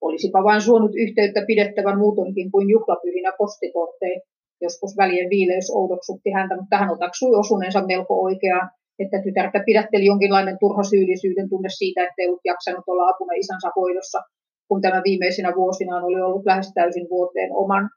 [0.00, 4.20] Olisipa vain suonut yhteyttä pidettävän muutonkin kuin juhlapyhinä postikortteja.
[4.60, 10.56] Joskus välien viileys oudoksutti häntä, mutta hän otaksui osuneensa melko oikeaan, että tytärtä pidätteli jonkinlainen
[10.60, 14.22] turha syyllisyyden tunne siitä, ettei ollut jaksanut olla apuna isänsä hoidossa,
[14.68, 17.90] kun tämä viimeisinä vuosinaan oli ollut lähes täysin vuoteen oman.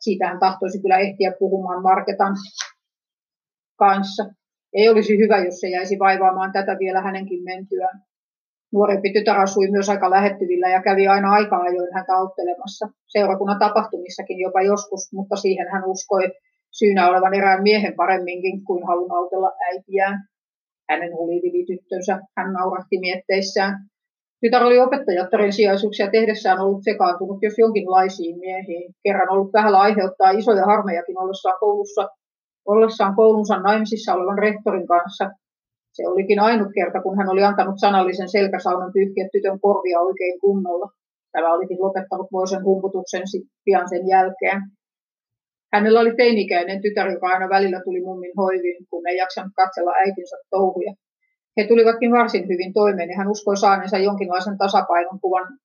[0.00, 2.34] Siitä hän tahtoisi kyllä ehtiä puhumaan Marketan
[3.78, 4.24] kanssa.
[4.72, 8.00] Ei olisi hyvä, jos se jäisi vaivaamaan tätä vielä hänenkin mentyään.
[8.72, 12.88] Nuorempi tytär asui myös aika lähettyvillä ja kävi aina aika ajoin häntä auttelemassa.
[13.06, 16.32] Seurakunnan tapahtumissakin jopa joskus, mutta siihen hän uskoi
[16.78, 20.28] syynä olevan erään miehen paremminkin kuin halun autella äitiään.
[20.90, 23.74] Hänen hulivivityttönsä hän naurahti mietteissään.
[24.46, 28.94] Tytär oli opettajattaren sijaisuuksia tehdessään ollut sekaantunut jos jonkinlaisiin miehiin.
[29.02, 32.08] Kerran ollut vähällä aiheuttaa isoja harmejakin ollessaan koulussa,
[32.66, 35.30] ollessaan koulunsa naimisissa olevan rehtorin kanssa.
[35.92, 40.90] Se olikin ainut kerta, kun hän oli antanut sanallisen selkäsaunan pyyhkiä tytön korvia oikein kunnolla.
[41.32, 43.22] Tämä olikin lopettanut vuosen humputuksen
[43.64, 44.60] pian sen jälkeen.
[45.72, 50.36] Hänellä oli teinikäinen tytär, joka aina välillä tuli mummin hoiviin, kun ei jaksanut katsella äitinsä
[50.50, 50.92] touhuja.
[51.56, 55.58] He tulivatkin varsin hyvin toimeen ja hän uskoi saaneensa jonkinlaisen tasapainon kuvan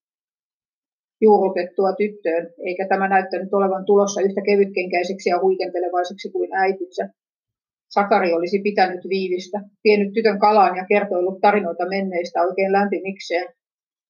[1.21, 7.09] juurrutettua tyttöön, eikä tämä näyttänyt olevan tulossa yhtä kevytkenkäiseksi ja huikentelevaiseksi kuin äitinsä.
[7.89, 13.47] Sakari olisi pitänyt viivistä, vienyt tytön kalaan ja kertoillut tarinoita menneistä oikein lämpimikseen.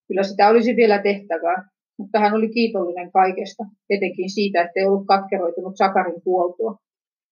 [0.08, 5.78] Kyllä sitä olisi vielä tehtävää, mutta hän oli kiitollinen kaikesta, etenkin siitä, ettei ollut katkeroitunut
[5.78, 6.76] Sakarin kuoltua.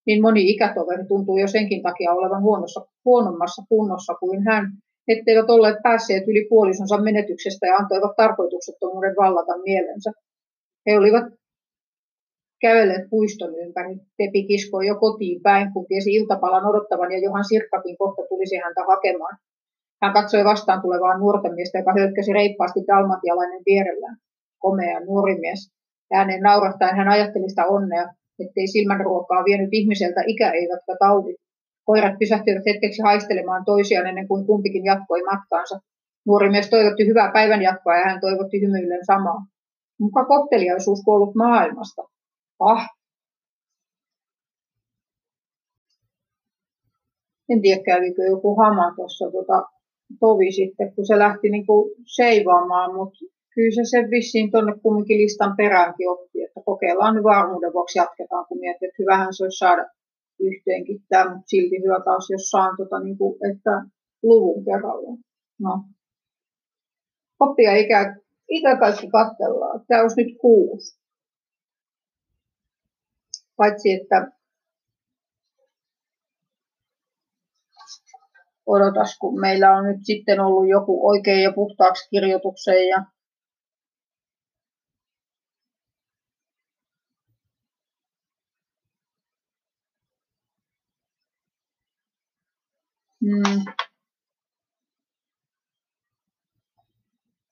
[0.10, 4.63] Niin moni ikätoveri tuntuu jo senkin takia olevan huonossa, huonommassa kunnossa kuin hän,
[5.08, 10.12] etteivät olleet päässeet yli puolisonsa menetyksestä ja antoivat tarkoituksettomuuden vallata mielensä.
[10.86, 11.26] He olivat
[12.62, 13.95] kävelleet puiston ympäri.
[14.17, 18.82] Tepi kiskoi jo kotiin päin, kun tiesi iltapalan odottavan ja Johan Sirkkakin kohta tulisi häntä
[18.88, 19.38] hakemaan.
[20.02, 24.17] Hän katsoi vastaan tulevaa nuorta miestä, joka hölkkäsi reippaasti dalmatialainen vierellään.
[24.60, 25.62] Komea nuori mies.
[26.13, 28.06] Ääneen naurahtaen hän ajatteli sitä onnea,
[28.39, 31.36] ettei silmänruokaa vienyt ihmiseltä ikä eivätkä taudit.
[31.86, 35.80] Koirat pysähtyivät hetkeksi haistelemaan toisiaan ennen kuin kumpikin jatkoi matkaansa.
[36.28, 39.39] Nuori mies toivotti hyvää päivän jatkoa ja hän toivotti hymyillen samaa.
[39.99, 42.02] Muka kohteliaisuus kuollut maailmasta.
[42.60, 42.88] Ah.
[47.49, 49.63] En tiedä, kävikö joku hama tuossa tota,
[50.19, 53.17] tovi sitten, kun se lähti niin kuin seivaamaan, mutta
[53.60, 58.45] kyllä se sen vissiin tuonne kumminkin listan peräänkin otti, että kokeillaan nyt varmuuden vuoksi jatketaan,
[58.48, 59.86] kun mietin, että hyvähän se olisi saada
[60.50, 63.74] yhteenkin tämä, mutta silti hyvä taas, jos saan tota, niin kuin, että
[64.24, 65.12] luvun kerralla.
[65.65, 65.74] No.
[67.39, 68.15] Oppia ikä,
[68.50, 69.86] ikä kaikki katsellaan.
[69.88, 71.00] Tämä olisi nyt kuusi.
[73.58, 74.32] Paitsi, että
[78.65, 83.04] odotas, kun meillä on nyt sitten ollut joku oikein ja puhtaaksi kirjoitukseen ja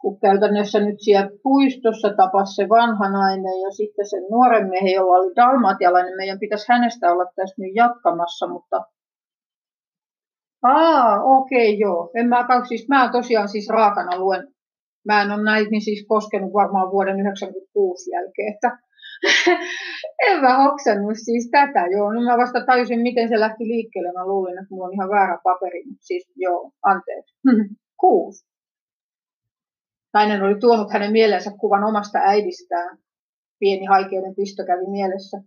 [0.08, 5.18] Kun käytännössä nyt siellä puistossa tapasi se vanha nainen ja sitten sen nuoren miehen, jolla
[5.18, 8.78] oli dalmatialainen, meidän pitäisi hänestä olla tässä nyt jatkamassa, mutta
[10.64, 12.12] Aa, okei, okay, joo.
[12.16, 14.48] En mä, siis, mä tosiaan siis raakana luen.
[15.06, 18.70] Mä en ole näitä niin siis koskenut varmaan vuoden 1996 jälkeen, että
[20.28, 22.14] en mä hoksannut siis tätä, joo.
[22.14, 24.12] No mä vasta tajusin, miten se lähti liikkeelle.
[24.12, 27.36] Mä luulin, että mulla on ihan väärä paperi, mutta siis joo, anteeksi.
[28.02, 28.57] Kuusi.
[30.14, 32.98] Nainen oli tuonut hänen mieleensä kuvan omasta äidistään.
[33.60, 35.38] Pieni haikeuden pisto kävi mielessä.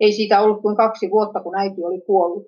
[0.00, 2.46] Ei siitä ollut kuin kaksi vuotta, kun äiti oli kuollut.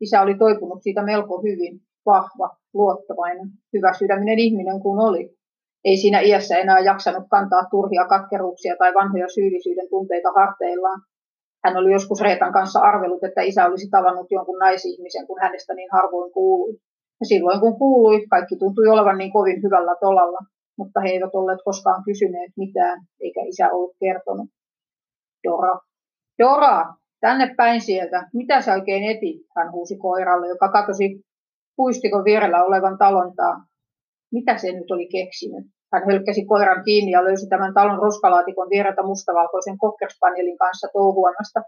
[0.00, 5.36] Isä oli toipunut siitä melko hyvin, vahva, luottavainen, hyvä sydäminen ihminen kuin oli.
[5.84, 11.00] Ei siinä iässä enää jaksanut kantaa turhia katkeruuksia tai vanhoja syyllisyyden tunteita harteillaan.
[11.64, 15.88] Hän oli joskus Reetan kanssa arvellut, että isä olisi tavannut jonkun naisihmisen, kun hänestä niin
[15.92, 16.72] harvoin kuului.
[17.20, 20.38] Ja silloin kun kuului, kaikki tuntui olevan niin kovin hyvällä tolalla,
[20.82, 24.48] mutta he eivät olleet koskaan kysyneet mitään, eikä isä ollut kertonut.
[25.48, 25.78] Dora,
[26.42, 26.84] Dora,
[27.20, 28.28] tänne päin sieltä.
[28.34, 29.46] Mitä sä oikein etit?
[29.56, 31.06] Hän huusi koiralle, joka katosi
[31.76, 33.54] puistikon vierellä olevan talontaa.
[34.32, 35.66] Mitä se nyt oli keksinyt?
[35.92, 41.60] Hän hölkkäsi koiran kiinni ja löysi tämän talon roskalaatikon viereltä mustavalkoisen kokkerspanjelin kanssa touhuamasta.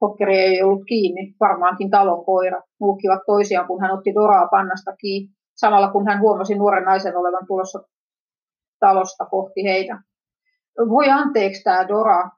[0.00, 2.60] Kokkeri ei ollut kiinni, varmaankin talon koira.
[2.80, 7.46] Nuukivat toisiaan, kun hän otti Doraa pannasta kiinni, samalla kun hän huomasi nuoren naisen olevan
[7.46, 7.78] tulossa
[8.80, 9.98] talosta kohti heitä.
[10.88, 12.30] Voi anteeksi tämä Dora.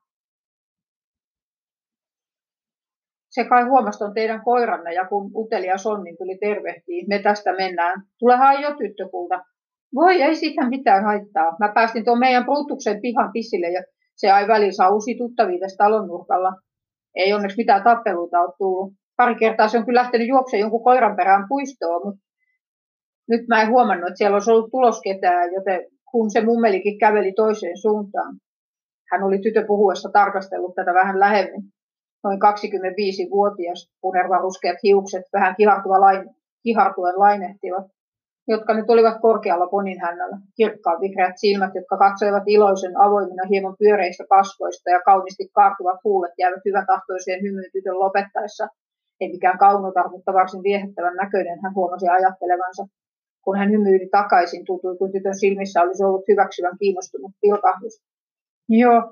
[3.31, 8.03] Se kai huomasi on teidän koiranne ja kun Utelia Sonnin tuli tervehtiin, me tästä mennään.
[8.19, 9.45] Tulehan jo tyttökulta.
[9.95, 11.57] Voi, ei siitä mitään haittaa.
[11.59, 13.83] Mä päästin tuon meidän Brutuksen pihan pissille ja
[14.17, 16.53] se ai väliin saa uusi tuttavia tässä talon nurkalla.
[17.15, 18.93] Ei onneksi mitään tappeluita ole tullut.
[19.17, 22.21] Pari kertaa se on kyllä lähtenyt juoksemaan jonkun koiran perään puistoon, mutta
[23.29, 25.81] nyt mä en huomannut, että siellä olisi ollut tulos ketään, joten
[26.13, 28.37] kun se mummelikin käveli toiseen suuntaan.
[29.11, 31.63] Hän oli tytö puhuessa tarkastellut tätä vähän lähemmin.
[32.25, 35.55] Noin 25-vuotias, punervaruskeat hiukset, vähän
[36.63, 37.87] kihartuen lainehtivat
[38.49, 40.37] jotka nyt olivat korkealla ponin hännällä.
[40.57, 46.65] Kirkkaan vihreät silmät, jotka katsoivat iloisen avoimina hieman pyöreistä kasvoista ja kauniisti kaartuvat huulet jäävät
[46.65, 48.69] hyvätahtoiseen hymyyn tytön lopettaessa.
[49.21, 52.83] Ei mikään kaunotar, mutta varsin viehättävän näköinen hän huomasi ajattelevansa.
[53.43, 58.03] Kun hän hymyili takaisin, tuntui kuin tytön silmissä olisi ollut hyväksyvän kiinnostunut pilkahdus.
[58.69, 59.03] Joo,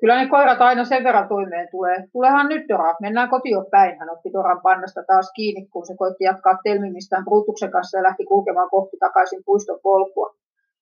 [0.00, 1.96] Kyllä ne koirat aina sen verran toimeen tulee.
[2.12, 3.98] Tulehan nyt Dora, mennään kotiin päin.
[3.98, 8.24] Hän otti Doran pannasta taas kiinni, kun se koitti jatkaa telmimistään Brutuksen kanssa ja lähti
[8.24, 10.34] kulkemaan kohti takaisin puiston polkua.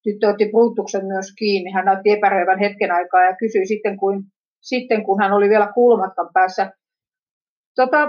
[0.02, 1.70] Tyttö otti Brutuksen myös kiinni.
[1.70, 4.24] Hän näytti epäröivän hetken aikaa ja kysyi sitten, kun,
[4.60, 6.72] sitten, kun hän oli vielä kulmatkan päässä.
[7.76, 8.08] Tota,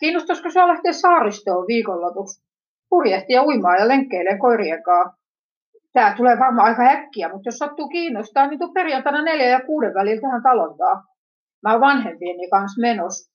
[0.00, 2.44] kiinnostaisiko sinua lähteä saaristoon viikonlopuksi?
[2.94, 5.24] Purjehtia uimaan ja lenkkeilee koirien kanssa
[5.94, 9.94] tämä tulee varmaan aika äkkiä, mutta jos sattuu kiinnostaa, niin tuu perjantaina neljä ja kuuden
[9.94, 11.02] välillä tähän talontaan.
[11.62, 13.32] Mä oon vanhempieni kanssa menossa.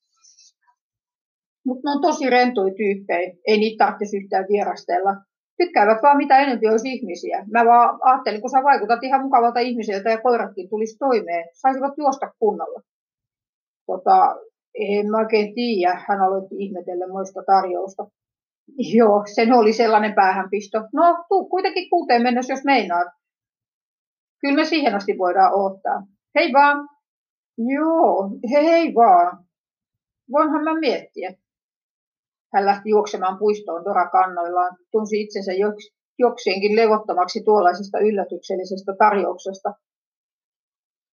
[1.66, 5.16] Mutta ne on tosi rentoja tyyppejä, ei niitä tarvitsisi yhtään vierastella.
[5.58, 7.46] Tykkäävät vaan mitä enemmän olisi ihmisiä.
[7.52, 12.32] Mä vaan ajattelin, kun sä vaikutat ihan mukavalta ihmiseltä ja koiratkin tulisi toimeen, saisivat juosta
[12.40, 12.82] kunnolla.
[13.88, 14.36] Tota,
[14.80, 18.04] en mä oikein tiedä, hän aloitti ihmetellä muista tarjousta.
[18.78, 20.80] Joo, sen oli sellainen päähänpisto.
[20.94, 23.08] No, tuu kuitenkin kuuteen mennessä, jos meinaat.
[24.42, 26.04] Kyllä me siihen asti voidaan odottaa.
[26.36, 26.90] Hei vaan.
[27.58, 29.46] Joo, hei, hei vaan.
[30.32, 31.34] Voinhan mä miettiä.
[32.54, 35.52] Hän lähti juoksemaan puistoon Dora kannoillaan, tunsi itsensä
[36.20, 39.74] jokseenkin levottomaksi tuollaisesta yllätyksellisestä tarjouksesta.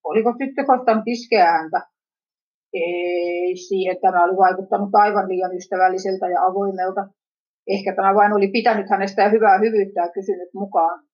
[0.05, 1.81] Oliko tyttö kohtaan iskeä häntä?
[2.73, 7.07] Ei siihen tämä oli vaikuttanut aivan liian ystävälliseltä ja avoimelta.
[7.75, 11.05] Ehkä tämä vain oli pitänyt hänestä ja hyvää hyvyyttä ja kysynyt mukaan.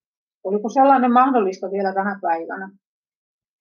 [0.43, 2.69] Oliko sellainen mahdollista vielä tänä päivänä?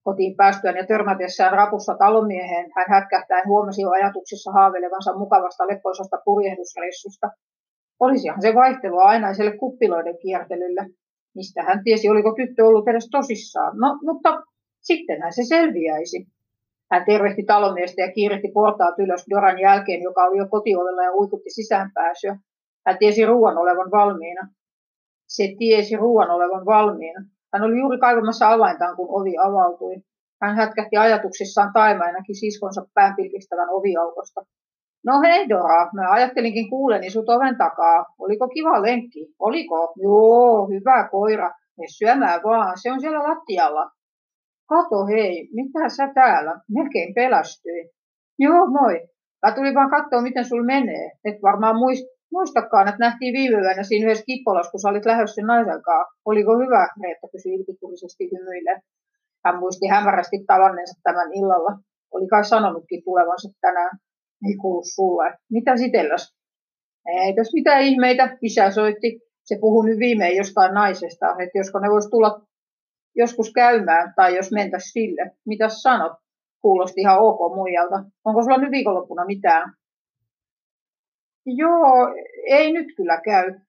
[0.05, 7.31] Kotiin päästyään ja törmätessään rapussa talomieheen, hän hätkähtäen huomasi jo ajatuksissa haaveilevansa mukavasta leppoisasta purjehdusreissusta.
[8.01, 10.87] Olisihan se vaihtelua ainaiselle kuppiloiden kiertelylle.
[11.35, 13.79] Mistä hän tiesi, oliko tyttö ollut edes tosissaan.
[13.79, 14.43] No, mutta
[14.81, 16.27] sittenhän se selviäisi.
[16.91, 21.51] Hän tervehti talomiestä ja kiirehti portaat ylös Doran jälkeen, joka oli jo kotiovella ja uikutti
[21.51, 22.37] sisäänpääsyä.
[22.87, 24.49] Hän tiesi ruoan olevan valmiina.
[25.29, 27.21] Se tiesi ruoan olevan valmiina.
[27.53, 29.95] Hän oli juuri kaivamassa avaintaan, kun ovi avautui.
[30.43, 34.41] Hän hätkähti ajatuksissaan taimainakin siskonsa pään pilkistävän oviaukosta.
[35.07, 38.05] No hei Dora, mä ajattelinkin kuuleni sut oven takaa.
[38.19, 39.35] Oliko kiva lenkki?
[39.39, 39.93] Oliko?
[39.97, 41.51] Joo, hyvä koira.
[41.79, 43.91] Me syömään vaan, se on siellä lattialla.
[44.69, 46.61] Kato hei, mitä sä täällä?
[46.71, 47.91] Melkein pelästyi.
[48.39, 49.09] Joo, moi.
[49.47, 51.11] Mä tulin vaan katsoa, miten sul menee.
[51.25, 55.35] Et varmaan muist, Muistakaan, että nähtiin viime yönä siinä yhdessä kippolassa, kun sä olit lähdössä
[55.35, 56.15] sen naisen kanssa.
[56.25, 58.83] Oliko hyvä, Reetta kysyi ilkikurisesti hymyille.
[59.45, 61.73] Hän muisti hämärästi tavanneensa tämän illalla.
[62.15, 63.99] Oli kai sanonutkin tulevansa tänään.
[64.49, 65.35] Ei kuulu sulle.
[65.51, 66.35] Mitä sitelläs?
[67.07, 68.37] Ei tässä mitään ihmeitä.
[68.43, 69.21] Isä soitti.
[69.45, 72.41] Se puhui nyt viimein jostain naisesta, että josko ne voisi tulla
[73.17, 75.31] joskus käymään tai jos mentäisi sille.
[75.47, 76.13] Mitä sanot?
[76.63, 78.05] Kuulosti ihan ok muijalta.
[78.25, 79.75] Onko sulla nyt viikonloppuna mitään?
[81.47, 82.15] Joo,
[82.47, 83.61] ei nyt kyllä käy.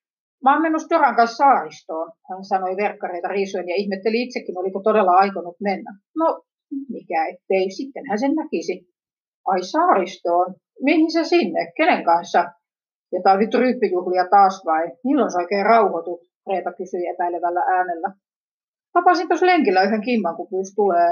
[0.43, 5.11] Mä oon menossa Doran kanssa saaristoon, hän sanoi verkkareita riisuen ja ihmetteli itsekin, oliko todella
[5.11, 5.95] aikonut mennä.
[6.17, 6.41] No,
[6.89, 8.87] mikä ettei, sitten hän sen näkisi.
[9.47, 12.51] Ai saaristoon, mihin se sinne, kenen kanssa?
[13.11, 14.91] Jotain vittu ryyppijuhlia taas vai?
[15.03, 16.21] Milloin sä oikein rauhoitut?
[16.49, 18.09] Reeta kysyi epäilevällä äänellä.
[18.93, 21.11] Tapasin tuossa lenkillä yhden kimman, kun pyys tulee.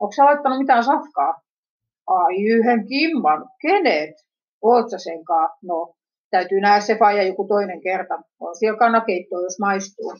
[0.00, 1.34] Onko sä laittanut mitään safkaa?
[2.06, 3.48] Ai, yhden kimman.
[3.62, 4.14] Kenet?
[4.62, 5.50] Oot sä senkaan?
[5.62, 5.94] No,
[6.30, 8.22] täytyy nähdä se faija joku toinen kerta.
[8.40, 10.12] On siellä kanakeittoa, jos maistuu.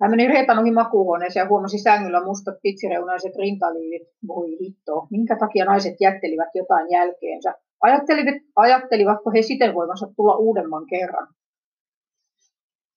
[0.00, 4.08] Hän meni Reetan ohi makuuhuoneeseen ja huomasi sängyllä mustat pitsireunaiset rintaliivit.
[4.28, 7.54] Voi hitto, minkä takia naiset jättelivät jotain jälkeensä?
[7.82, 11.28] Ajattelivat, ajattelivatko he siten voimansa tulla uudemman kerran?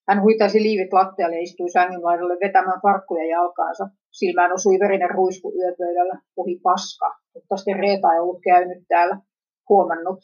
[0.08, 3.84] Hän huitaisi liivit lattialle ja istui sängyn laidalle vetämään farkkuja jalkaansa.
[4.10, 6.20] Silmään osui verinen ruisku yöpöydällä.
[6.34, 9.20] Puhi paska, mutta sitten Reeta ei ollut käynyt täällä,
[9.68, 10.18] huomannut.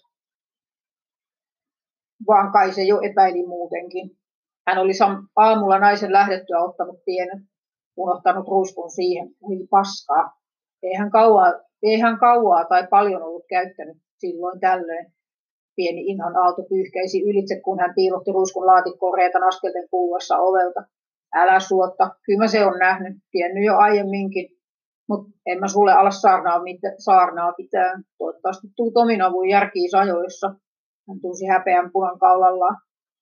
[2.26, 4.10] Vaan kai se jo epäili muutenkin.
[4.68, 4.92] Hän oli
[5.36, 7.48] aamulla naisen lähdettyä ottanut pienen,
[7.96, 10.40] unohtanut ruiskun siihen, puhi paskaa.
[10.82, 15.12] Ei hän kauaa, ei hän kauaa tai paljon ollut käyttänyt silloin tällöin.
[15.76, 20.80] Pieni inhan aalto pyyhkäisi ylitse, kun hän piilotti ruiskun laatikkoon reetan askelten kuuluessa ovelta.
[21.36, 24.48] Älä suotta, kyllä mä se on nähnyt, tiennyt jo aiemminkin.
[25.08, 28.00] Mutta en mä sulle ala saarnaa, mitä, saarnaa pitää.
[28.18, 30.48] Toivottavasti tuu Tominavun järkiis ajoissa.
[31.08, 32.76] Hän tunsi häpeän punan kaulallaan,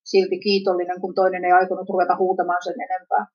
[0.05, 3.27] silti kiitollinen, kun toinen ei aikonut ruveta huutamaan sen enempää.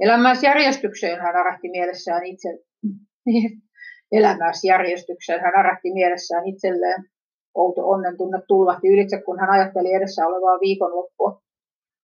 [0.00, 2.48] Elämäsjärjestykseen hän arähti mielessään itse.
[4.18, 7.04] Elämäsjärjestykseen hän arähti mielessään itselleen.
[7.54, 11.41] Outo onnen tunne tulvahti ylitse, kun hän ajatteli edessä olevaa viikonloppua.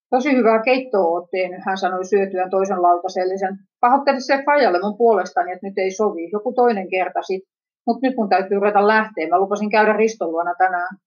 [0.09, 3.57] Tosi hyvää keittoa oot tehnyt, hän sanoi syötyään toisen lautasellisen.
[3.79, 6.29] Pahoittele se fajalle mun puolestani, että nyt ei sovi.
[6.31, 7.43] Joku toinen kerta sit.
[7.87, 9.27] Mutta nyt mun täytyy ruveta lähteä.
[9.27, 10.97] Mä lupasin käydä Riston luona tänään.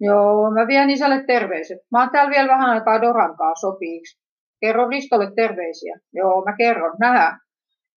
[0.00, 1.78] Joo, mä vien isälle terveiset.
[1.92, 4.22] Mä oon täällä vielä vähän aikaa Dorankaa sopiiksi.
[4.60, 5.98] Kerro Ristolle terveisiä.
[6.12, 6.94] Joo, mä kerron.
[7.00, 7.38] Nähdään.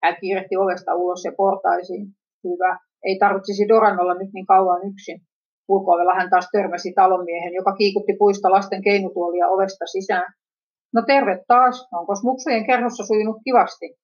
[0.04, 2.08] Hän kiirehti ovesta ulos ja portaisiin.
[2.44, 2.80] Hyvä.
[3.04, 5.22] Ei tarvitsisi Doran olla nyt niin kauan yksin.
[5.68, 10.34] Ulkoovella hän taas törmäsi talonmiehen, joka kiikutti puista lasten keinutuolia ovesta sisään.
[10.94, 13.96] No terve taas, onko muksujen kerhossa sujunut kivasti?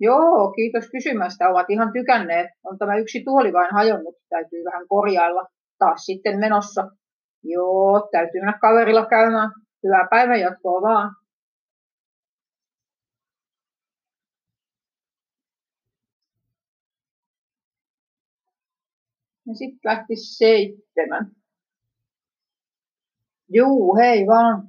[0.00, 2.46] Joo, kiitos kysymästä, ovat ihan tykänneet.
[2.64, 5.46] On tämä yksi tuoli vain hajonnut, täytyy vähän korjailla.
[5.78, 6.88] Taas sitten menossa.
[7.44, 9.50] Joo, täytyy mennä kaverilla käymään.
[9.84, 11.10] Hyvää päivänjatkoa vaan.
[19.50, 21.30] Ja sitten lähti seitsemän.
[23.48, 24.68] Juu, hei vaan.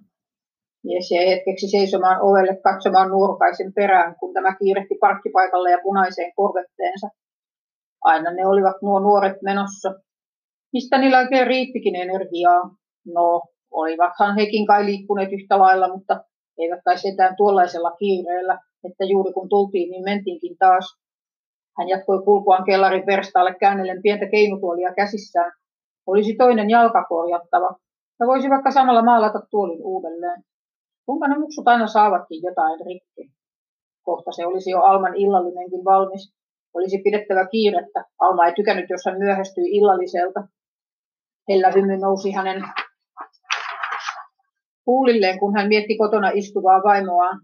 [0.84, 7.08] Mies jäi hetkeksi seisomaan ovelle katsomaan nuorkaisen perään, kun tämä kiirehti parkkipaikalle ja punaiseen korvetteensa.
[8.04, 9.94] Aina ne olivat nuo nuoret menossa.
[10.74, 12.62] Mistä niillä oikein riittikin energiaa?
[13.06, 16.24] No, olivathan hekin kai liikkuneet yhtä lailla, mutta
[16.58, 21.01] eivät kai sentään tuollaisella kiireellä, että juuri kun tultiin, niin mentiinkin taas.
[21.78, 25.52] Hän jatkoi kulkuaan kellarin verstaalle käännellen pientä keinutuolia käsissään.
[26.08, 27.76] Olisi toinen jalka korjattava.
[28.20, 30.44] Ja voisi vaikka samalla maalata tuolin uudelleen.
[31.06, 33.32] Kuinka ne muksut aina saavatkin jotain rikki?
[34.04, 36.34] Kohta se olisi jo Alman illallinenkin valmis.
[36.74, 38.06] Olisi pidettävä kiirettä.
[38.20, 40.48] Alma ei tykännyt, jos hän myöhästyi illalliselta.
[41.50, 42.64] Hellä hymy nousi hänen
[44.86, 47.42] huulilleen, kun hän mietti kotona istuvaa vaimoaan.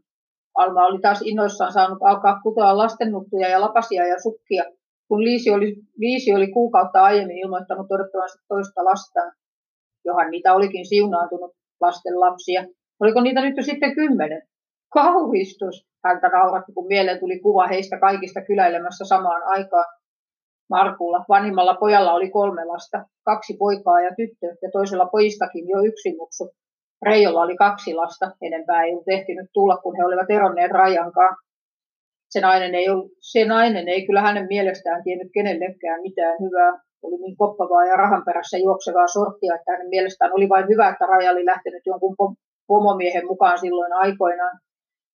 [0.57, 4.63] Alma oli taas innoissaan saanut alkaa kutoa lastennuttuja ja lapasia ja sukkia,
[5.07, 9.31] kun Liisi oli, Liisi oli kuukautta aiemmin ilmoittanut odottavansa toista lastaan.
[10.05, 11.51] Johan niitä olikin siunaantunut
[11.81, 12.65] lasten lapsia.
[12.99, 14.41] Oliko niitä nyt jo sitten kymmenen?
[14.93, 15.87] Kauhistus!
[16.05, 19.85] Häntä nauratti, kun mieleen tuli kuva heistä kaikista kyläilemässä samaan aikaan.
[20.69, 26.15] Markulla, vanhimmalla pojalla oli kolme lasta, kaksi poikaa ja tyttö, ja toisella pojistakin jo yksi
[26.17, 26.49] muksu,
[27.05, 31.35] Reijolla oli kaksi lasta, enempää ei ollut ehtinyt tulla, kun he olivat eronneet Rajankaan.
[32.29, 36.71] Se nainen, ei ollut, se nainen ei kyllä hänen mielestään tiennyt kenellekään mitään hyvää.
[37.03, 41.05] Oli niin koppavaa ja rahan perässä juoksevaa sorttia, että hänen mielestään oli vain hyvä, että
[41.05, 42.15] Raja oli lähtenyt jonkun
[42.67, 44.59] pomomiehen mukaan silloin aikoinaan.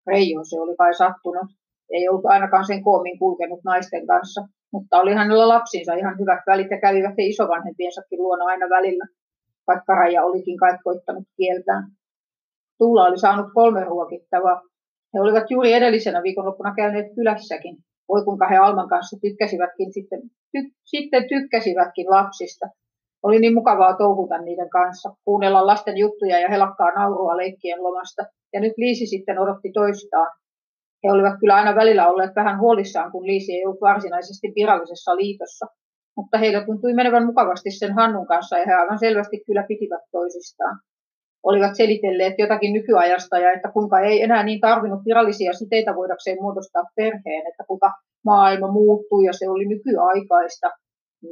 [0.07, 1.49] Reijo se oli kai sattunut.
[1.91, 4.41] Ei ollut ainakaan sen koomin kulkenut naisten kanssa,
[4.73, 9.05] mutta oli hänellä lapsinsa ihan hyvät välit ja kävivät he isovanhempiensakin luona aina välillä
[9.67, 11.85] vaikka raja olikin kai koittanut kieltään.
[12.79, 14.63] Tuula oli saanut kolme ruokittavaa.
[15.15, 17.77] He olivat juuri edellisenä viikonloppuna käyneet kylässäkin.
[18.09, 20.21] Voi kuinka he Alman kanssa tykkäsivätkin sitten,
[20.53, 22.67] ty, sitten tykkäsivätkin lapsista.
[23.23, 28.23] Oli niin mukavaa touhuta niiden kanssa, kuunnella lasten juttuja ja helakkaa naurua leikkien lomasta.
[28.53, 30.29] Ja nyt Liisi sitten odotti toistaan.
[31.05, 35.67] He olivat kyllä aina välillä olleet vähän huolissaan, kun Liisi ei ollut varsinaisesti virallisessa liitossa,
[36.17, 40.79] mutta heillä tuntui menevän mukavasti sen Hannun kanssa ja he aivan selvästi kyllä pitivät toisistaan.
[41.43, 46.85] olivat selitelleet jotakin nykyajasta ja että kuinka ei enää niin tarvinnut virallisia siteitä voidakseen muodostaa
[46.97, 47.93] perheen, että kuinka
[48.25, 50.71] maailma muuttui ja se oli nykyaikaista.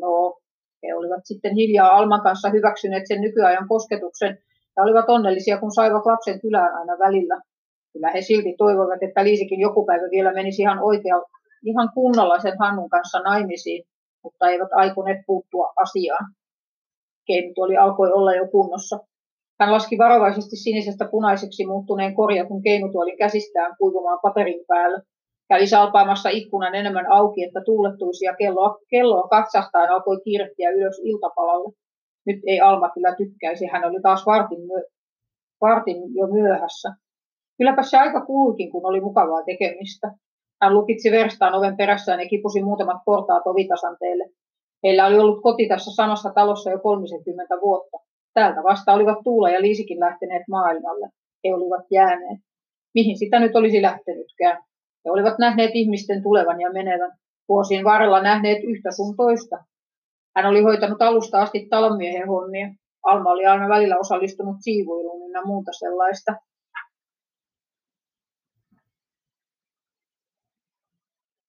[0.00, 0.40] No,
[0.82, 4.38] he olivat sitten hiljaa Alman kanssa hyväksyneet sen nykyajan kosketuksen
[4.76, 7.40] ja olivat onnellisia, kun saivat lapsen kylään aina välillä.
[7.92, 11.22] Kyllä he silti toivovat, että Liisikin joku päivä vielä menisi ihan oikea,
[11.64, 13.84] ihan kunnolla sen Hannun kanssa naimisiin,
[14.24, 16.26] mutta eivät aikoneet puuttua asiaan.
[17.26, 18.98] Keinut oli alkoi olla jo kunnossa.
[19.60, 25.02] Hän laski varovaisesti sinisestä punaiseksi muuttuneen korjatun keinutuolin käsistään kuivumaan paperin päällä.
[25.48, 31.72] Kävi salpaamassa ikkunan enemmän auki, että tuulettuisi ja kelloa, kelloa katsahtaen alkoi kiirehtiä ylös iltapalalle.
[32.26, 34.82] Nyt ei Alma kyllä tykkäisi, hän oli taas vartin, myö,
[35.60, 36.88] vartin jo myöhässä.
[37.58, 40.10] Kylläpä se aika kuluikin, kun oli mukavaa tekemistä.
[40.62, 44.24] Hän lukitsi verstaan oven perässään ja kipusi muutamat portaat ovitasanteelle.
[44.84, 47.96] Heillä oli ollut koti tässä samassa talossa jo 30 vuotta.
[48.34, 51.08] Täältä vasta olivat Tuula ja Liisikin lähteneet maailmalle.
[51.44, 52.40] He olivat jääneet.
[52.94, 54.62] Mihin sitä nyt olisi lähtenytkään?
[55.04, 57.12] He olivat nähneet ihmisten tulevan ja menevän.
[57.48, 59.56] Vuosien varrella nähneet yhtä sun toista.
[60.36, 62.68] Hän oli hoitanut alusta asti talonmiehen hommia.
[63.02, 66.36] Alma oli aina välillä osallistunut siivuiluun ja muuta sellaista.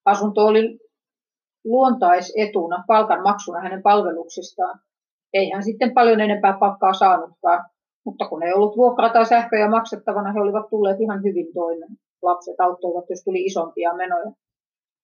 [0.06, 0.80] Asunto oli
[1.66, 4.80] luontaisetuna palkan maksuna hänen palveluksistaan.
[5.34, 7.66] Ei hän sitten paljon enempää palkkaa saanutkaan,
[8.06, 11.92] mutta kun ei ollut vuokra tai sähköjä maksettavana, he olivat tulleet ihan hyvin toimeen.
[12.22, 14.32] Lapset auttoivat, jos tuli isompia menoja.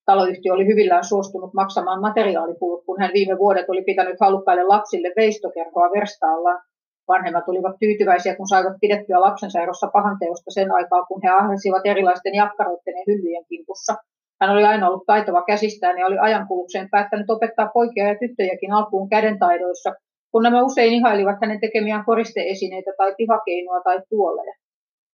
[0.04, 5.90] Taloyhtiö oli hyvillään suostunut maksamaan materiaalipulut, kun hän viime vuodet oli pitänyt halukkaille lapsille veistokerhoa
[5.96, 6.62] verstaallaan.
[7.08, 12.34] Vanhemmat olivat tyytyväisiä, kun saivat pidettyä lapsensa erossa pahanteosta sen aikaa, kun he ahnesivat erilaisten
[12.34, 13.94] jakkaroiden ja hyllyjen kimpussa–
[14.40, 19.08] hän oli aina ollut taitava käsistään ja oli ajankulukseen päättänyt opettaa poikia ja tyttöjäkin alkuun
[19.08, 19.94] kädentaidoissa,
[20.32, 24.54] kun nämä usein ihailivat hänen tekemiään koristeesineitä tai pihakeinoa tai tuoleja.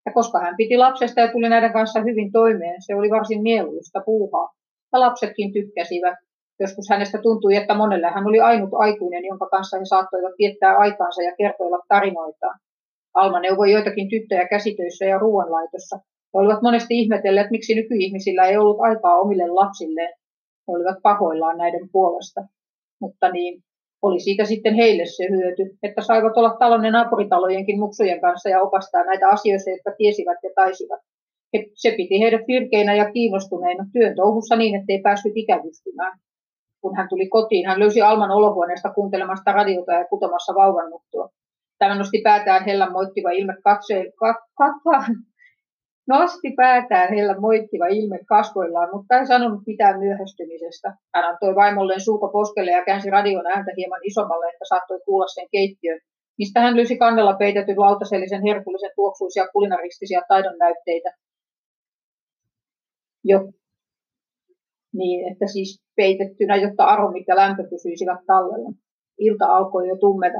[0.05, 4.01] Ja koska hän piti lapsesta ja tuli näiden kanssa hyvin toimeen, se oli varsin mieluista
[4.05, 4.49] puuhaa.
[4.93, 6.15] Ja lapsetkin tykkäsivät.
[6.59, 11.21] Joskus hänestä tuntui, että monelle hän oli ainut aikuinen, jonka kanssa he saattoivat viettää aikaansa
[11.21, 12.59] ja kertoilla tarinoitaan.
[13.13, 15.99] Alma neuvoi joitakin tyttöjä käsitöissä ja ruoanlaitossa,
[16.35, 20.13] he olivat monesti ihmetelleet, miksi nykyihmisillä ei ollut aikaa omille lapsilleen.
[20.67, 22.41] He olivat pahoillaan näiden puolesta.
[23.01, 23.63] Mutta niin,
[24.01, 28.61] oli siitä sitten heille se hyöty, että saivat olla talon ja naapuritalojenkin muksujen kanssa ja
[28.61, 31.01] opastaa näitä asioita, jotka tiesivät ja taisivat.
[31.53, 36.19] He, se piti heidät virkeinä ja kiinnostuneina työn touhussa niin, ettei päässyt ikävystymään.
[36.81, 41.29] Kun hän tuli kotiin, hän löysi Alman olohuoneesta kuuntelemasta radiota ja kutomassa vauvannuttua.
[41.79, 44.75] Tämä nosti päätään hellän moittiva ilme katseen, kat, kat,
[46.07, 50.93] Nosti päätään heillä moittiva ilme kasvoillaan, mutta ei sanonut mitään myöhästymisestä.
[51.15, 55.47] Hän antoi vaimolleen suuko poskelle ja käänsi radion ääntä hieman isommalle, että saattoi kuulla sen
[55.51, 55.99] keittiön,
[56.37, 61.09] mistä hän löysi kannella peitetyn lautasellisen herkullisen tuoksuisia kulinaristisia taidon näytteitä.
[63.23, 63.51] Jo.
[64.93, 68.69] Niin, että siis peitettynä, jotta aromit ja lämpö pysyisivät tallella.
[69.19, 70.39] Ilta alkoi jo tummeta.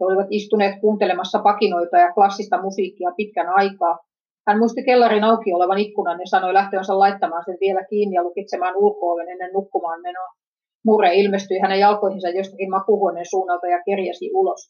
[0.00, 3.98] He olivat istuneet kuuntelemassa pakinoita ja klassista musiikkia pitkän aikaa,
[4.46, 8.76] hän muisti kellarin auki olevan ikkunan ja sanoi lähtevänsä laittamaan sen vielä kiinni ja lukitsemaan
[8.76, 10.28] ulko ennen nukkumaan menoa.
[10.86, 14.60] Murre ilmestyi hänen jalkoihinsa jostakin makuhuoneen suunnalta ja kerjäsi ulos.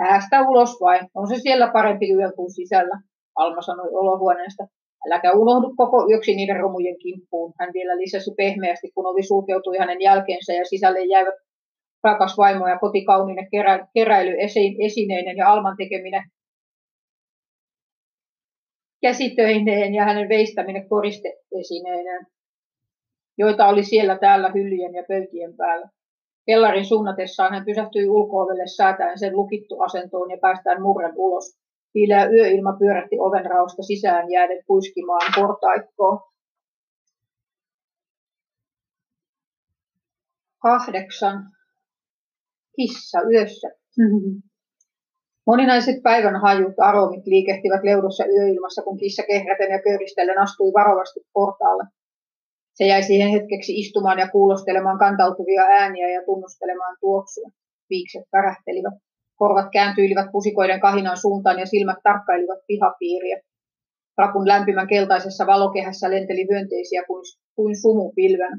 [0.00, 3.00] Häästä ulos vain, on se siellä parempi yö kuin sisällä,
[3.36, 4.64] Alma sanoi olohuoneesta.
[5.06, 10.00] Äläkä unohdu koko yöksi niiden romujen kimppuun, hän vielä lisäsi pehmeästi, kun ovi sulkeutui hänen
[10.00, 11.34] jälkeensä ja sisälle jäivät
[12.04, 16.22] rakas vaimo ja kotikauniinen kerä, keräilyesineinen ja Alman tekeminen
[19.00, 22.26] käsitöineen ja hänen veistäminen koristeesineineen,
[23.38, 25.88] joita oli siellä täällä hyllyjen ja pöytien päällä.
[26.46, 31.58] Kellarin suunnatessaan hän pysähtyi ulkoovelle säätäen sen lukittu asentoon ja päästään murren ulos.
[31.92, 36.20] Piileä yöilma pyörähti oven rausta sisään jääden puiskimaan portaikkoon.
[40.62, 41.44] Kahdeksan.
[42.76, 43.68] Kissa yössä.
[45.50, 51.84] Moninaiset päivän hajut aromit liikehtivät leudossa yöilmassa, kun kissa kehräten ja köyristellen astui varovasti portaalle.
[52.74, 57.48] Se jäi siihen hetkeksi istumaan ja kuulostelemaan kantautuvia ääniä ja tunnustelemaan tuoksua.
[57.90, 58.94] Viikset värähtelivät.
[59.36, 63.40] Korvat kääntyilivät pusikoiden kahinan suuntaan ja silmät tarkkailivat pihapiiriä.
[64.18, 67.22] Rapun lämpimän keltaisessa valokehässä lenteli hyönteisiä kuin,
[67.56, 68.54] kuin sumupilven.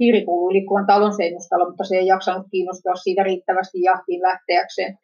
[0.00, 4.98] Hiiri kuului liikkuvan talon seinustalla, mutta se ei jaksanut kiinnostua siitä riittävästi jahtiin lähteäkseen.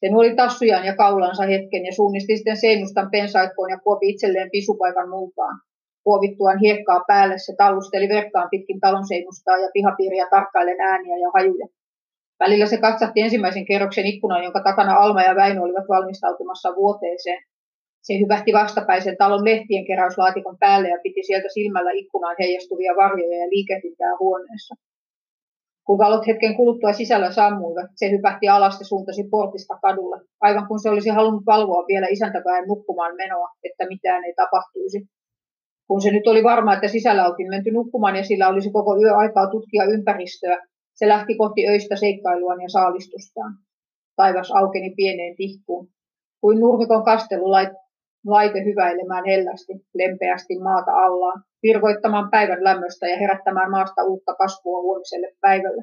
[0.00, 5.08] Se nuoli tassujaan ja kaulansa hetken ja suunnisti sitten seinustan pensaikkoon ja kuopi itselleen pisupaikan
[5.10, 5.60] multaan.
[6.04, 11.66] Kuovittuaan hiekkaa päälle se tallusteli verkkaan pitkin talon seinustaa ja pihapiiriä tarkkailen ääniä ja hajuja.
[12.40, 17.42] Välillä se katsahti ensimmäisen kerroksen ikkunan, jonka takana Alma ja Väinö olivat valmistautumassa vuoteeseen.
[18.02, 23.48] Se hyvähti vastapäisen talon lehtien keräyslaatikon päälle ja piti sieltä silmällä ikkunaan heijastuvia varjoja ja
[23.50, 24.74] liikehdintää huoneessa.
[25.86, 30.80] Kun valot hetken kuluttua sisällä sammuivat, se hypähti alas ja suuntasi portista kadulle, aivan kun
[30.80, 35.06] se olisi halunnut valvoa vielä isäntäpäin nukkumaan menoa, että mitään ei tapahtuisi.
[35.88, 39.16] Kun se nyt oli varma, että sisällä oltiin menty nukkumaan ja sillä olisi koko yö
[39.16, 43.54] aikaa tutkia ympäristöä, se lähti kohti öistä seikkailuaan ja saalistustaan.
[44.16, 45.88] Taivas aukeni pieneen tihkuun.
[46.40, 47.50] Kuin nurmikon kastelu
[48.26, 55.28] laite hyväilemään hellästi, lempeästi maata allaan, virvoittamaan päivän lämmöstä ja herättämään maasta uutta kasvua huomiselle
[55.40, 55.82] päivälle.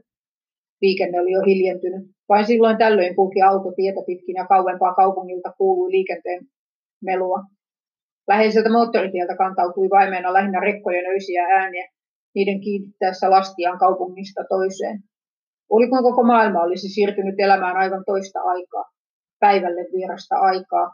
[0.81, 2.03] Liikenne oli jo hiljentynyt.
[2.29, 6.41] Vain silloin tällöin kulki auto tietä pitkin ja kauempaa kaupungilta kuului liikenteen
[7.03, 7.39] melua.
[8.27, 11.87] Läheiseltä moottoritieltä kantautui vaimeena lähinnä rekkojen öisiä ääniä,
[12.35, 14.99] niiden kiinnittäessä lastiaan kaupungista toiseen.
[15.69, 18.85] Oliko koko maailma olisi siirtynyt elämään aivan toista aikaa,
[19.39, 20.91] päivälle vierasta aikaa,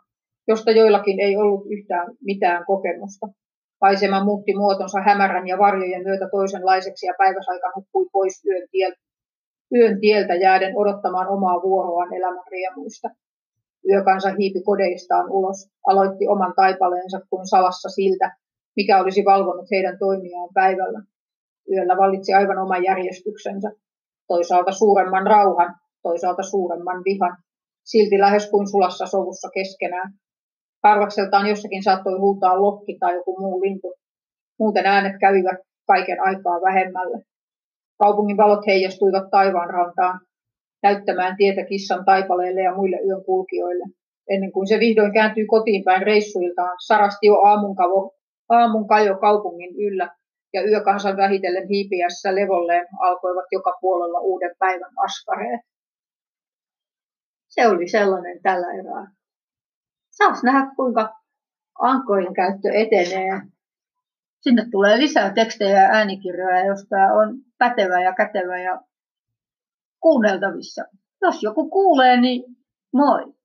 [0.49, 3.27] josta joillakin ei ollut yhtään mitään kokemusta.
[3.79, 8.99] Paisema muutti muotonsa hämärän ja varjojen myötä toisenlaiseksi ja päiväsaika hukkui pois yön tieltä,
[9.75, 13.09] yön tieltä jääden odottamaan omaa vuoroaan elämän riemuista.
[13.89, 18.35] Yökansa hiipi kodeistaan ulos, aloitti oman taipaleensa kuin salassa siltä,
[18.75, 21.01] mikä olisi valvonut heidän toimiaan päivällä.
[21.71, 23.71] Yöllä valitsi aivan oman järjestyksensä,
[24.27, 27.37] toisaalta suuremman rauhan, toisaalta suuremman vihan,
[27.83, 30.13] silti lähes kuin sulassa sovussa keskenään.
[30.83, 33.93] Harvakseltaan jossakin saattoi huutaa lokki tai joku muu lintu.
[34.59, 37.17] Muuten äänet kävivät kaiken aikaa vähemmälle.
[37.99, 40.19] Kaupungin valot heijastuivat taivaan rantaan,
[40.83, 43.83] näyttämään tietä kissan taipaleille ja muille yön kulkijoille.
[44.29, 48.15] Ennen kuin se vihdoin kääntyi kotiin päin reissuiltaan, sarasti jo aamun, kavo,
[48.49, 50.15] aamun kajo kaupungin yllä
[50.53, 55.61] ja yökansan vähitellen hiipiässä levolleen alkoivat joka puolella uuden päivän askareet.
[57.49, 59.18] Se oli sellainen tällä erää.
[60.19, 61.15] Saas nähdä, kuinka
[61.79, 63.41] ankkojen käyttö etenee.
[64.41, 68.81] Sinne tulee lisää tekstejä ja äänikirjoja, jos tämä on pätevä ja kätevä ja
[69.99, 70.85] kuunneltavissa.
[71.21, 72.43] Jos joku kuulee, niin
[72.93, 73.38] moi!